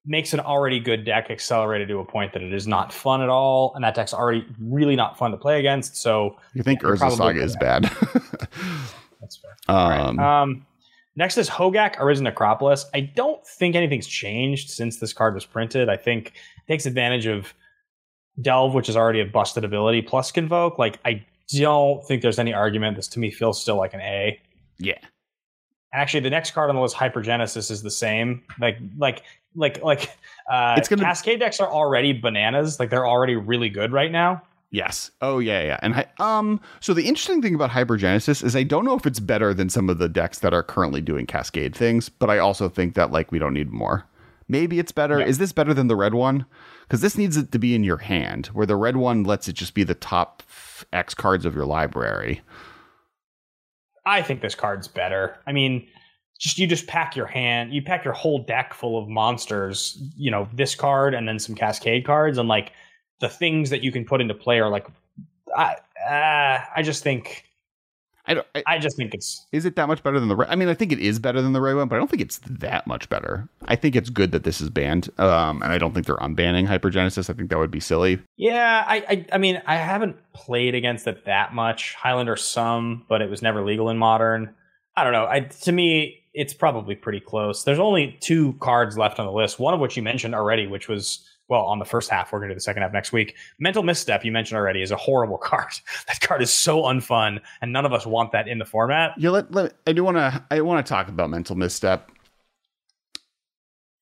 [0.06, 3.30] makes an already good deck accelerated to a point that it is not fun at
[3.30, 5.96] all, and that deck's already really not fun to play against.
[5.96, 7.84] So you think Urza Saga is bad?
[9.20, 9.52] That's fair.
[9.68, 10.42] Um, right.
[10.42, 10.66] um,
[11.16, 12.86] next is Hogaak Arisen Necropolis.
[12.94, 15.88] I don't think anything's changed since this card was printed.
[15.88, 17.54] I think it takes advantage of
[18.42, 20.80] Delve, which is already a busted ability, plus Convoke.
[20.80, 22.96] Like, I don't think there's any argument.
[22.96, 24.42] This to me feels still like an A.
[24.80, 24.98] Yeah.
[25.94, 28.42] Actually, the next card on the list, Hypergenesis, is the same.
[28.60, 29.24] Like, like,
[29.56, 30.10] like, like.
[30.50, 32.80] Uh, It's gonna- Cascade decks are already bananas.
[32.80, 34.42] Like, they're already really good right now.
[34.74, 35.12] Yes.
[35.22, 35.80] Oh yeah, yeah.
[35.82, 39.20] And I, um, so the interesting thing about Hypergenesis is I don't know if it's
[39.20, 42.70] better than some of the decks that are currently doing Cascade things, but I also
[42.70, 44.06] think that like we don't need more.
[44.48, 45.20] Maybe it's better.
[45.20, 45.26] Yeah.
[45.26, 46.46] Is this better than the red one?
[46.84, 49.54] Because this needs it to be in your hand, where the red one lets it
[49.54, 50.42] just be the top
[50.94, 52.40] X cards of your library.
[54.06, 55.38] I think this card's better.
[55.46, 55.86] I mean,
[56.42, 60.02] just you just pack your hand, you pack your whole deck full of monsters.
[60.18, 62.72] You know, this card and then some Cascade cards, and like
[63.20, 64.88] the things that you can put into play are like,
[65.56, 65.76] I,
[66.10, 67.46] uh, I just think,
[68.26, 68.48] I don't.
[68.56, 70.46] I, I just think it's is it that much better than the?
[70.50, 72.24] I mean, I think it is better than the red one, but I don't think
[72.24, 73.48] it's that much better.
[73.66, 76.68] I think it's good that this is banned, um, and I don't think they're unbanning
[76.68, 77.30] Hypergenesis.
[77.30, 78.20] I think that would be silly.
[78.38, 78.84] yeah.
[78.88, 81.94] I, I, I mean, I haven't played against it that much.
[81.94, 84.56] Highlander some, but it was never legal in modern.
[84.96, 85.26] I don't know.
[85.26, 87.64] I to me, it's probably pretty close.
[87.64, 89.60] There's only two cards left on the list.
[89.60, 92.32] One of which you mentioned already, which was well on the first half.
[92.32, 93.36] We're going to do the second half next week.
[93.60, 95.74] Mental Misstep you mentioned already is a horrible card.
[96.08, 99.14] That card is so unfun, and none of us want that in the format.
[99.18, 102.10] Yeah, let, let I do want to I want to talk about mental misstep.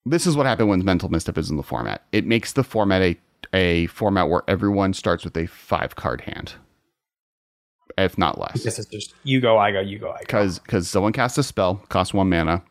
[0.05, 2.03] This is what happened when mental misstep is in the format.
[2.11, 3.17] It makes the format a
[3.53, 6.53] a format where everyone starts with a five card hand,
[8.03, 8.63] if not less.
[8.63, 10.19] This is just you go, I go, you go, I go.
[10.21, 12.63] Because because someone casts a spell, costs one mana.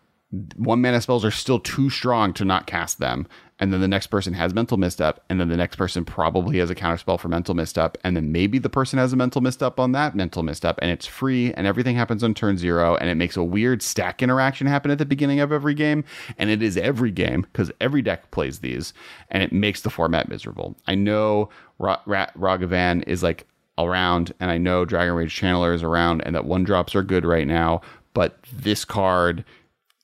[0.57, 3.27] One mana spells are still too strong to not cast them,
[3.59, 6.69] and then the next person has mental misstep, and then the next person probably has
[6.69, 9.81] a counter spell for mental misstep, and then maybe the person has a mental misstep
[9.81, 13.15] on that mental misstep, and it's free, and everything happens on turn zero, and it
[13.15, 16.05] makes a weird stack interaction happen at the beginning of every game,
[16.37, 18.93] and it is every game because every deck plays these,
[19.31, 20.77] and it makes the format miserable.
[20.87, 21.49] I know
[21.79, 23.47] Ra- Ra- Ragavan is like
[23.79, 27.25] around, and I know Dragon Rage Channeler is around, and that one drops are good
[27.25, 27.81] right now,
[28.15, 29.45] but this card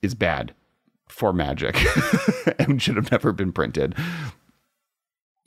[0.01, 0.53] is bad
[1.07, 1.77] for Magic
[2.59, 3.95] and should have never been printed.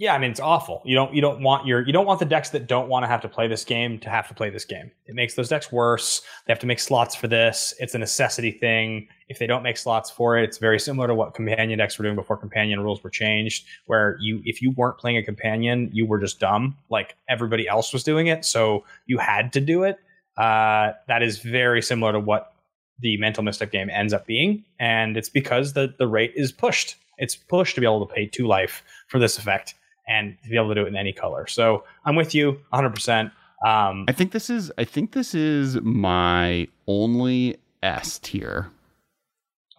[0.00, 0.80] Yeah, I mean it's awful.
[0.84, 3.08] You don't you don't want your you don't want the decks that don't want to
[3.08, 4.92] have to play this game to have to play this game.
[5.06, 6.22] It makes those decks worse.
[6.46, 7.74] They have to make slots for this.
[7.80, 9.08] It's a necessity thing.
[9.28, 12.04] If they don't make slots for it, it's very similar to what companion decks were
[12.04, 16.06] doing before companion rules were changed, where you if you weren't playing a companion, you
[16.06, 16.76] were just dumb.
[16.90, 19.98] Like everybody else was doing it, so you had to do it.
[20.36, 22.52] Uh, that is very similar to what
[23.00, 26.94] the mental misstep game ends up being, and it's because the the rate is pushed.
[27.18, 29.74] It's pushed to be able to pay two life for this effect
[30.08, 31.46] and to be able to do it in any color.
[31.46, 32.90] So I'm with you 100.
[32.90, 33.32] percent
[33.66, 38.70] um, I think this is I think this is my only S tier.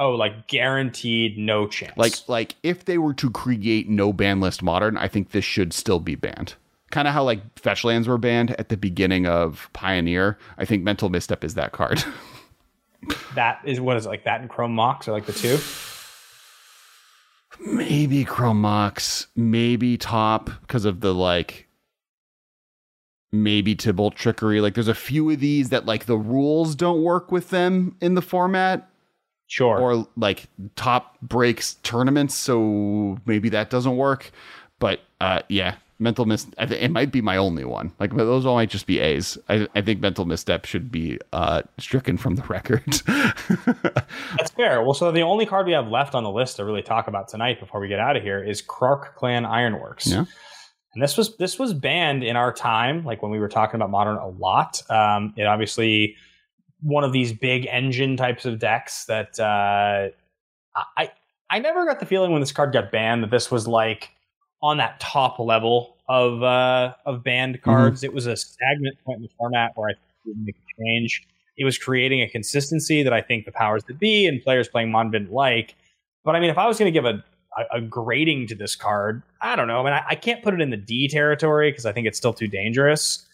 [0.02, 1.98] Oh, like guaranteed no chance.
[1.98, 5.74] Like like if they were to create no ban list modern, I think this should
[5.74, 6.56] still be banned.
[6.92, 10.38] Kind of how like fetch lands were banned at the beginning of Pioneer.
[10.58, 12.04] I think Mental Misstep is that card.
[13.36, 15.58] that is what is it, like that and Chrome Mox are like the two.
[17.60, 21.68] Maybe Chrome Mox, maybe Top because of the like
[23.32, 24.62] maybe Tibalt trickery.
[24.62, 28.16] Like there's a few of these that like the rules don't work with them in
[28.16, 28.90] the format.
[29.48, 29.80] Sure.
[29.80, 34.32] Or like top breaks tournaments, so maybe that doesn't work.
[34.78, 37.92] But uh yeah, mental mis I th- it might be my only one.
[38.00, 39.38] Like but those all might just be A's.
[39.50, 43.02] I, I think mental misstep should be uh stricken from the record.
[44.60, 44.84] Fair.
[44.84, 47.30] Well, so the only card we have left on the list to really talk about
[47.30, 50.08] tonight before we get out of here is Krark Clan Ironworks.
[50.08, 50.26] Yeah.
[50.94, 53.90] And this was this was banned in our time, like when we were talking about
[53.90, 54.82] modern a lot.
[54.92, 56.18] Um, it obviously
[56.82, 60.10] one of these big engine types of decks that uh,
[60.98, 61.12] I
[61.50, 64.10] I never got the feeling when this card got banned that this was like
[64.62, 68.04] on that top level of uh, of banned cards.
[68.04, 69.94] It was a stagnant point in the format where I
[70.26, 71.26] didn't make a change.
[71.60, 74.92] It was creating a consistency that I think the powers that be and players playing
[74.92, 75.76] Mon didn't like.
[76.24, 77.24] But I mean, if I was going to give a,
[77.58, 79.82] a, a grading to this card, I don't know.
[79.82, 82.18] I mean, I, I can't put it in the D territory because I think it's
[82.18, 83.28] still too dangerous.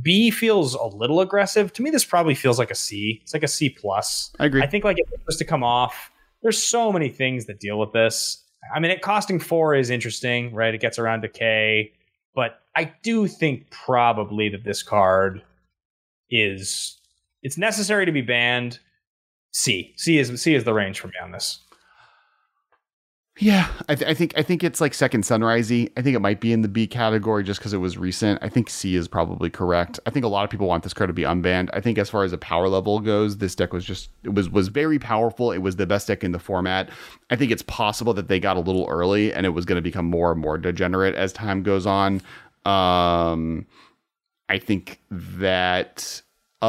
[0.00, 1.70] B feels a little aggressive.
[1.74, 3.20] To me, this probably feels like a C.
[3.22, 4.30] It's like a C plus.
[4.40, 4.62] I agree.
[4.62, 6.10] I think like it was to come off,
[6.42, 8.42] there's so many things that deal with this.
[8.74, 10.74] I mean, it costing four is interesting, right?
[10.74, 11.92] It gets around to K,
[12.34, 15.42] but I do think probably that this card
[16.30, 16.98] is
[17.44, 18.80] it's necessary to be banned.
[19.52, 21.60] C C is C is the range for me on this.
[23.40, 25.90] Yeah, I, th- I, think I think it's like second sunrisey.
[25.96, 28.38] I think it might be in the B category just because it was recent.
[28.42, 29.98] I think C is probably correct.
[30.06, 31.68] I think a lot of people want this card to be unbanned.
[31.72, 34.48] I think as far as a power level goes, this deck was just it was
[34.48, 35.50] was very powerful.
[35.50, 36.90] It was the best deck in the format.
[37.28, 39.82] I think it's possible that they got a little early and it was going to
[39.82, 42.22] become more and more degenerate as time goes on.
[42.64, 43.66] Um,
[44.48, 46.22] I think that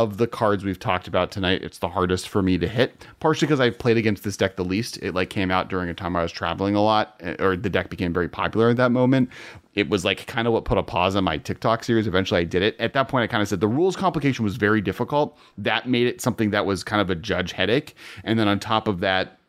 [0.03, 3.05] of the cards we've talked about tonight, it's the hardest for me to hit.
[3.21, 4.97] Partially because I've played against this deck the least.
[4.97, 7.69] It like came out during a time I was traveling a lot, eh, or the
[7.69, 9.29] deck became very popular at that moment.
[9.73, 12.07] It was like kind of what put a pause on my TikTok series.
[12.07, 12.75] Eventually, I did it.
[12.77, 15.37] At that point, I kind of said the rules complication was very difficult.
[15.57, 17.95] That made it something that was kind of a judge headache.
[18.25, 19.39] And then on top of that,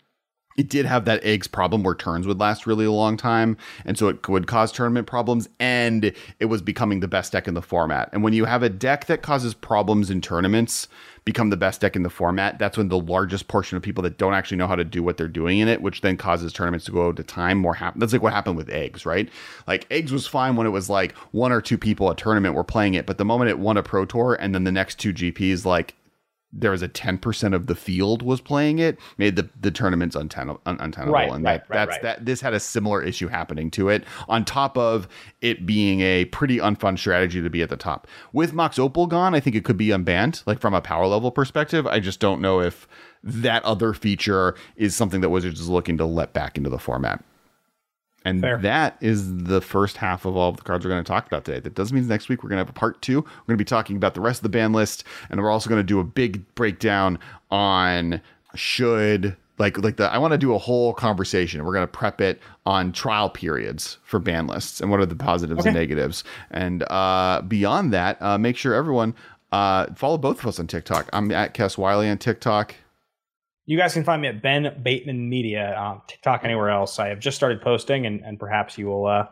[0.57, 3.99] it did have that eggs problem where turns would last really a long time and
[3.99, 7.63] so it would cause tournament problems and it was becoming the best deck in the
[7.63, 8.09] format.
[8.13, 10.89] And when you have a deck that causes problems in tournaments
[11.25, 14.17] become the best deck in the format that's when the largest portion of people that
[14.17, 16.85] don't actually know how to do what they're doing in it which then causes tournaments
[16.87, 19.29] to go to time more happen that's like what happened with eggs right?
[19.67, 22.65] Like eggs was fine when it was like one or two people a tournament were
[22.65, 25.13] playing it but the moment it won a pro tour and then the next two
[25.13, 25.97] gps like
[26.53, 30.57] there was a 10% of the field was playing it made the, the tournaments unten-
[30.67, 33.71] un- untenable Right, and right, that, right, that's that this had a similar issue happening
[33.73, 35.09] to it on top of
[35.41, 38.07] it being a pretty unfun strategy to be at the top.
[38.33, 41.31] With mox opal gone i think it could be unbanned like from a power level
[41.31, 41.87] perspective.
[41.87, 42.89] I just don't know if
[43.23, 47.25] that other feature is something that wizards is looking to let back into the format
[48.27, 48.59] and Fair.
[48.59, 51.45] that is the first half of all of the cards we're going to talk about
[51.45, 51.61] today.
[51.61, 53.21] That does mean next week we're going to have a part two.
[53.21, 55.71] We're going to be talking about the rest of the ban list, and we're also
[55.71, 57.21] going to do a big breakdown
[57.53, 58.21] on
[58.55, 61.65] should like like the I want to do a whole conversation.
[61.65, 65.15] We're going to prep it on trial periods for ban lists and what are the
[65.15, 66.25] positives and negatives.
[66.51, 69.15] And uh, beyond that, uh, make sure everyone
[69.53, 71.09] uh, follow both of us on TikTok.
[71.13, 72.75] I'm at Kess Wylie on TikTok.
[73.67, 76.99] You guys can find me at Ben Bateman Media on TikTok, anywhere else.
[77.01, 79.27] I have just started posting, and, and perhaps you will uh,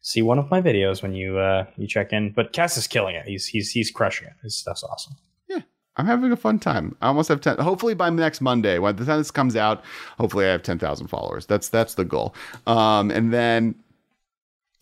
[0.00, 2.32] see one of my videos when you uh, you check in.
[2.32, 3.26] But Kess is killing it.
[3.26, 4.34] He's he's he's crushing it.
[4.42, 5.14] His stuff's awesome.
[5.48, 5.60] Yeah,
[5.96, 6.96] I'm having a fun time.
[7.02, 7.58] I almost have ten.
[7.58, 9.84] Hopefully by next Monday, when the time this comes out,
[10.18, 11.46] hopefully I have ten thousand followers.
[11.46, 12.34] That's that's the goal.
[12.66, 13.74] Um, and then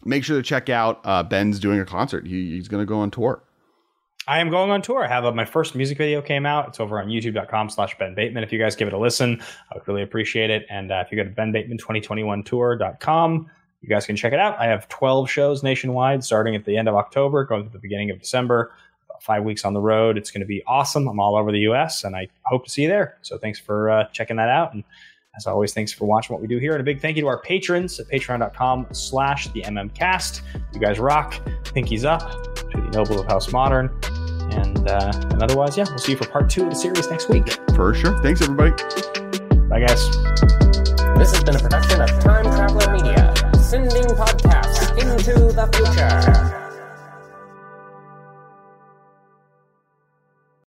[0.04, 2.26] make sure to check out uh, Ben's doing a concert.
[2.26, 3.42] He, he's going to go on tour.
[4.26, 5.04] I am going on tour.
[5.04, 6.68] I have uh my first music video came out.
[6.68, 8.42] It's over on youtube.com slash Ben Bateman.
[8.42, 10.64] If you guys give it a listen, I would really appreciate it.
[10.70, 13.50] And uh, if you go to benbateman2021tour.com,
[13.82, 14.58] you guys can check it out.
[14.58, 18.10] I have 12 shows nationwide starting at the end of October, going to the beginning
[18.10, 18.72] of December.
[19.10, 20.16] About five weeks on the road.
[20.16, 21.06] It's going to be awesome.
[21.06, 22.04] I'm all over the U.S.
[22.04, 23.18] and I hope to see you there.
[23.20, 24.72] So thanks for uh, checking that out.
[24.72, 24.84] And
[25.36, 26.72] as always, thanks for watching what we do here.
[26.72, 30.42] And a big thank you to our patrons at patreon.com slash the MMcast.
[30.72, 31.34] You guys rock.
[31.64, 33.90] Pinkies up to the nobles of House Modern.
[34.52, 37.28] And, uh, and otherwise, yeah, we'll see you for part two of the series next
[37.28, 37.48] week.
[37.74, 38.22] For sure.
[38.22, 38.70] Thanks, everybody.
[39.68, 40.08] Bye, guys.
[41.18, 46.53] This has been a production of Time Traveler Media, sending podcasts into the future.